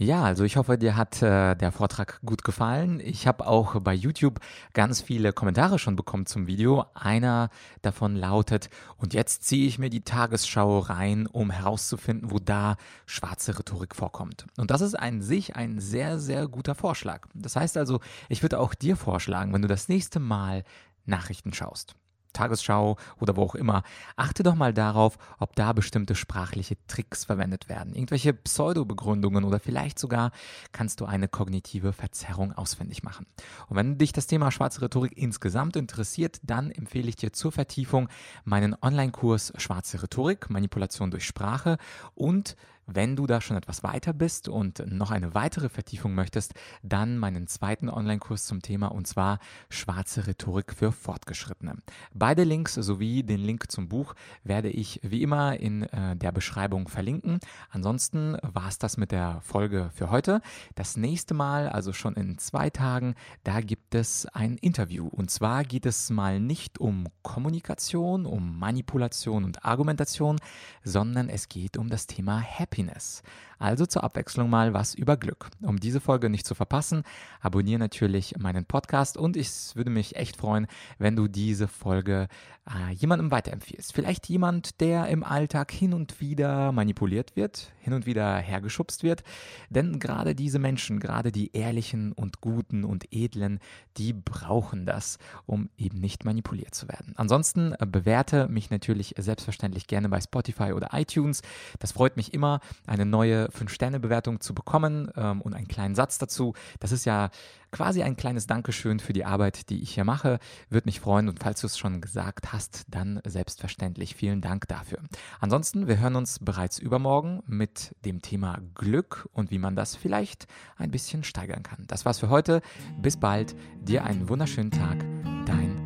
Ja, 0.03 0.25
also 0.25 0.43
ich 0.43 0.57
hoffe, 0.57 0.79
dir 0.79 0.97
hat 0.97 1.23
äh, 1.23 1.55
der 1.55 1.71
Vortrag 1.71 2.21
gut 2.25 2.43
gefallen. 2.43 2.99
Ich 2.99 3.29
habe 3.29 3.47
auch 3.47 3.81
bei 3.81 3.95
YouTube 3.95 4.41
ganz 4.73 5.01
viele 5.01 5.33
Kommentare 5.33 5.79
schon 5.79 5.95
bekommen 5.95 6.27
zum 6.27 6.49
Video. 6.49 6.85
Einer 6.95 7.51
davon 7.83 8.17
lautet, 8.17 8.69
und 8.97 9.15
jetzt 9.15 9.45
ziehe 9.45 9.69
ich 9.69 9.79
mir 9.79 9.91
die 9.91 10.03
Tagesschau 10.03 10.81
rein, 10.81 11.29
um 11.29 11.51
herauszufinden, 11.51 12.33
wo 12.33 12.41
da 12.41 12.75
schwarze 13.07 13.57
Rhetorik 13.57 13.95
vorkommt. 13.95 14.47
Und 14.57 14.73
das 14.73 14.81
ist 14.81 14.97
an 14.97 15.23
sich 15.23 15.55
ein 15.55 15.79
sehr, 15.79 16.19
sehr 16.19 16.49
guter 16.49 16.75
Vorschlag. 16.75 17.29
Das 17.33 17.55
heißt 17.55 17.77
also, 17.77 18.01
ich 18.29 18.43
würde 18.43 18.59
auch 18.59 18.75
dir 18.75 18.97
vorschlagen, 18.97 19.53
wenn 19.53 19.63
du 19.63 19.69
das 19.69 19.89
nächste 19.89 20.19
Mal 20.19 20.65
Nachrichten 21.07 21.53
schaust 21.53 21.95
Tagesschau 22.33 22.97
oder 23.21 23.37
wo 23.37 23.43
auch 23.43 23.55
immer, 23.55 23.83
achte 24.17 24.43
doch 24.43 24.55
mal 24.55 24.73
darauf, 24.73 25.19
ob 25.39 25.55
da 25.57 25.73
bestimmte 25.73 26.15
sprachliche 26.15 26.77
Tricks 26.87 27.25
verwendet 27.25 27.69
werden. 27.69 27.95
Irgendwelche 27.95 28.33
Pseudo-Begründungen 28.33 29.45
oder 29.45 29.61
vielleicht 29.61 29.99
sogar 29.99 30.31
kannst 30.73 31.01
du 31.01 31.05
eine 31.05 31.29
kognitive 31.29 31.93
Verzerrung 31.93 32.53
ausfindig 32.53 33.03
machen. 33.03 33.27
Und 33.69 33.77
wenn 33.77 33.99
dich 33.99 34.13
das 34.13 34.27
Thema 34.27 34.51
schwarze 34.51 34.83
Rhetorik 34.83 35.17
insgesamt 35.17 35.77
interessiert, 35.77 36.39
dann 36.43 36.71
empfehle 36.71 37.09
ich 37.09 37.17
dir 37.17 37.33
zur 37.33 37.53
Vertiefung 37.53 38.09
meinen 38.45 38.77
Online-Kurs 38.81 39.53
Schwarze 39.57 40.03
Rhetorik, 40.03 40.51
Manipulation 40.51 41.11
durch 41.11 41.25
Sprache 41.25 41.79
und 42.15 42.57
Wenn 42.87 43.17
du 43.17 43.27
da 43.27 43.41
schon 43.41 43.57
etwas 43.57 43.83
weiter 43.83 44.13
bist 44.13 44.49
und 44.49 44.83
noch 44.87 45.11
eine 45.11 45.35
weitere 45.35 45.69
Vertiefung 45.69 46.15
möchtest, 46.15 46.55
dann 46.83 47.19
meinen 47.19 47.47
zweiten 47.47 47.89
Online-Kurs 47.89 48.45
zum 48.45 48.61
Thema 48.61 48.89
und 48.89 49.07
zwar 49.07 49.39
Schwarze 49.69 50.27
Rhetorik 50.27 50.73
für 50.73 50.93
Fortgeschrittene. 50.93 51.77
Beide 52.13 52.45
Links 52.45 52.75
sowie 52.75 53.23
den 53.23 53.41
Link 53.41 53.71
zum 53.71 53.89
Buch 53.89 54.15
werde 54.43 54.69
ich 54.69 55.01
wie 55.03 55.23
immer 55.23 55.59
in 55.59 55.85
äh, 55.85 56.17
der 56.17 56.33
Beschreibung 56.33 56.89
verlinken. 56.89 57.39
Ansonsten 57.71 58.37
war 58.43 58.69
es 58.69 58.79
das 58.79 58.97
mit 58.97 59.13
der 59.13 59.41
Folge 59.43 59.91
für 59.95 60.11
heute. 60.11 60.41
Das 60.75 60.97
nächste 60.97 61.35
Mal, 61.35 61.69
also 61.69 61.93
schon 61.93 62.15
in 62.15 62.39
zwei 62.39 62.71
Tagen, 62.71 63.15
da 63.45 63.61
gibt 63.61 63.95
es 63.95 64.27
ein 64.27 64.57
Interview. 64.59 65.07
Und 65.09 65.31
zwar 65.31 65.65
geht 65.65 65.87
es 65.87 66.11
mal 66.11 66.41
nicht 66.41 66.79
um 66.79 67.07
Kommunikation, 67.23 68.27
um 68.27 68.59
Manipulation 68.59 69.45
und 69.45 69.65
Argumentation, 69.65 70.39
sondern 70.83 71.29
es 71.29 71.49
geht 71.49 71.77
um 71.77 71.89
das 71.89 72.07
Thema 72.07 72.41
Happiness. 72.73 73.23
Also 73.59 73.87
zur 73.87 74.03
Abwechslung 74.03 74.51
mal 74.51 74.75
was 74.75 74.95
über 74.95 75.17
Glück. 75.17 75.49
Um 75.61 75.79
diese 75.79 76.01
Folge 76.01 76.29
nicht 76.29 76.47
zu 76.47 76.57
verpassen, 76.57 77.05
abonniere 77.41 77.79
natürlich 77.79 78.35
meinen 78.37 78.65
Podcast 78.65 79.17
und 79.17 79.37
ich 79.37 79.49
würde 79.77 79.91
mich 79.91 80.17
echt 80.17 80.37
freuen, 80.37 80.67
wenn 80.99 81.15
du 81.15 81.29
diese 81.29 81.69
Folge 81.69 82.27
äh, 82.69 82.93
jemandem 82.93 83.31
weiterempfiehlst. 83.31 83.93
Vielleicht 83.93 84.29
jemand, 84.29 84.81
der 84.81 85.07
im 85.07 85.23
Alltag 85.23 85.71
hin 85.71 85.95
und 85.95 86.21
wieder 86.21 86.73
manipuliert 86.73 87.37
wird, 87.37 87.73
hin 87.79 87.93
und 87.93 88.05
wieder 88.07 88.37
hergeschubst 88.37 89.05
wird. 89.05 89.23
Denn 89.71 90.01
gerade 90.01 90.35
diese 90.35 90.59
Menschen, 90.59 90.99
gerade 90.99 91.31
die 91.31 91.53
ehrlichen 91.53 92.13
und 92.13 92.41
guten 92.41 92.83
und 92.83 93.13
edlen, 93.13 93.61
die 93.97 94.13
brauchen 94.13 94.87
das, 94.87 95.19
um 95.47 95.71
eben 95.77 95.99
nicht 96.01 96.25
manipuliert 96.25 96.75
zu 96.75 96.89
werden. 96.89 97.15
Ansonsten 97.17 97.75
bewerte 97.87 98.49
mich 98.49 98.71
natürlich 98.71 99.15
selbstverständlich 99.19 99.87
gerne 99.87 100.09
bei 100.09 100.21
Spotify 100.21 100.73
oder 100.73 100.91
iTunes. 100.93 101.43
Das 101.79 101.93
freut 101.93 102.17
mich 102.17 102.35
immer, 102.35 102.61
eine 102.87 103.07
neue 103.07 103.49
5-Sterne-Bewertung 103.49 104.41
zu 104.41 104.55
bekommen 104.55 105.11
ähm, 105.17 105.41
und 105.41 105.55
einen 105.55 105.69
kleinen 105.69 105.95
Satz 105.95 106.19
dazu. 106.19 106.55
Das 106.81 106.93
ist 106.93 107.05
ja 107.05 107.31
quasi 107.73 108.03
ein 108.03 108.17
kleines 108.17 108.47
Dankeschön 108.47 109.01
für 109.01 109.13
die 109.13 109.25
Arbeit, 109.25 109.71
die 109.71 109.83
ich 109.83 109.95
hier 109.95 110.05
mache. 110.05 110.39
Würde 110.69 110.87
mich 110.87 111.01
freuen 111.01 111.29
und 111.29 111.41
falls 111.41 111.63
du 111.63 111.67
es 111.67 111.79
schon 111.79 112.01
gesagt 112.01 112.53
hast, 112.53 112.85
dann 112.89 113.21
selbstverständlich 113.25 114.15
vielen 114.15 114.41
Dank 114.41 114.69
dafür. 114.69 114.99
Ansonsten, 115.41 115.89
wir 115.89 115.99
hören 115.99 116.17
uns 116.17 116.39
bereits 116.39 116.79
übermorgen 116.79 117.43
mit 117.47 117.97
dem 118.05 118.23
Thema 118.23 118.59
Glück 118.75 119.29
und 119.33 119.51
wie 119.51 119.59
man 119.59 119.75
das 119.75 119.97
vielleicht 119.97 120.47
ein 120.77 120.91
bisschen 120.91 121.25
steigern 121.25 121.63
kann. 121.63 121.85
Das 121.89 122.05
war's 122.05 122.21
für 122.21 122.29
heute. 122.29 122.61
Bis 123.01 123.17
bald. 123.17 123.57
Dir 123.81 124.05
einen 124.05 124.29
wunderschönen 124.29 124.71
Tag. 124.71 125.05
Dein 125.47 125.82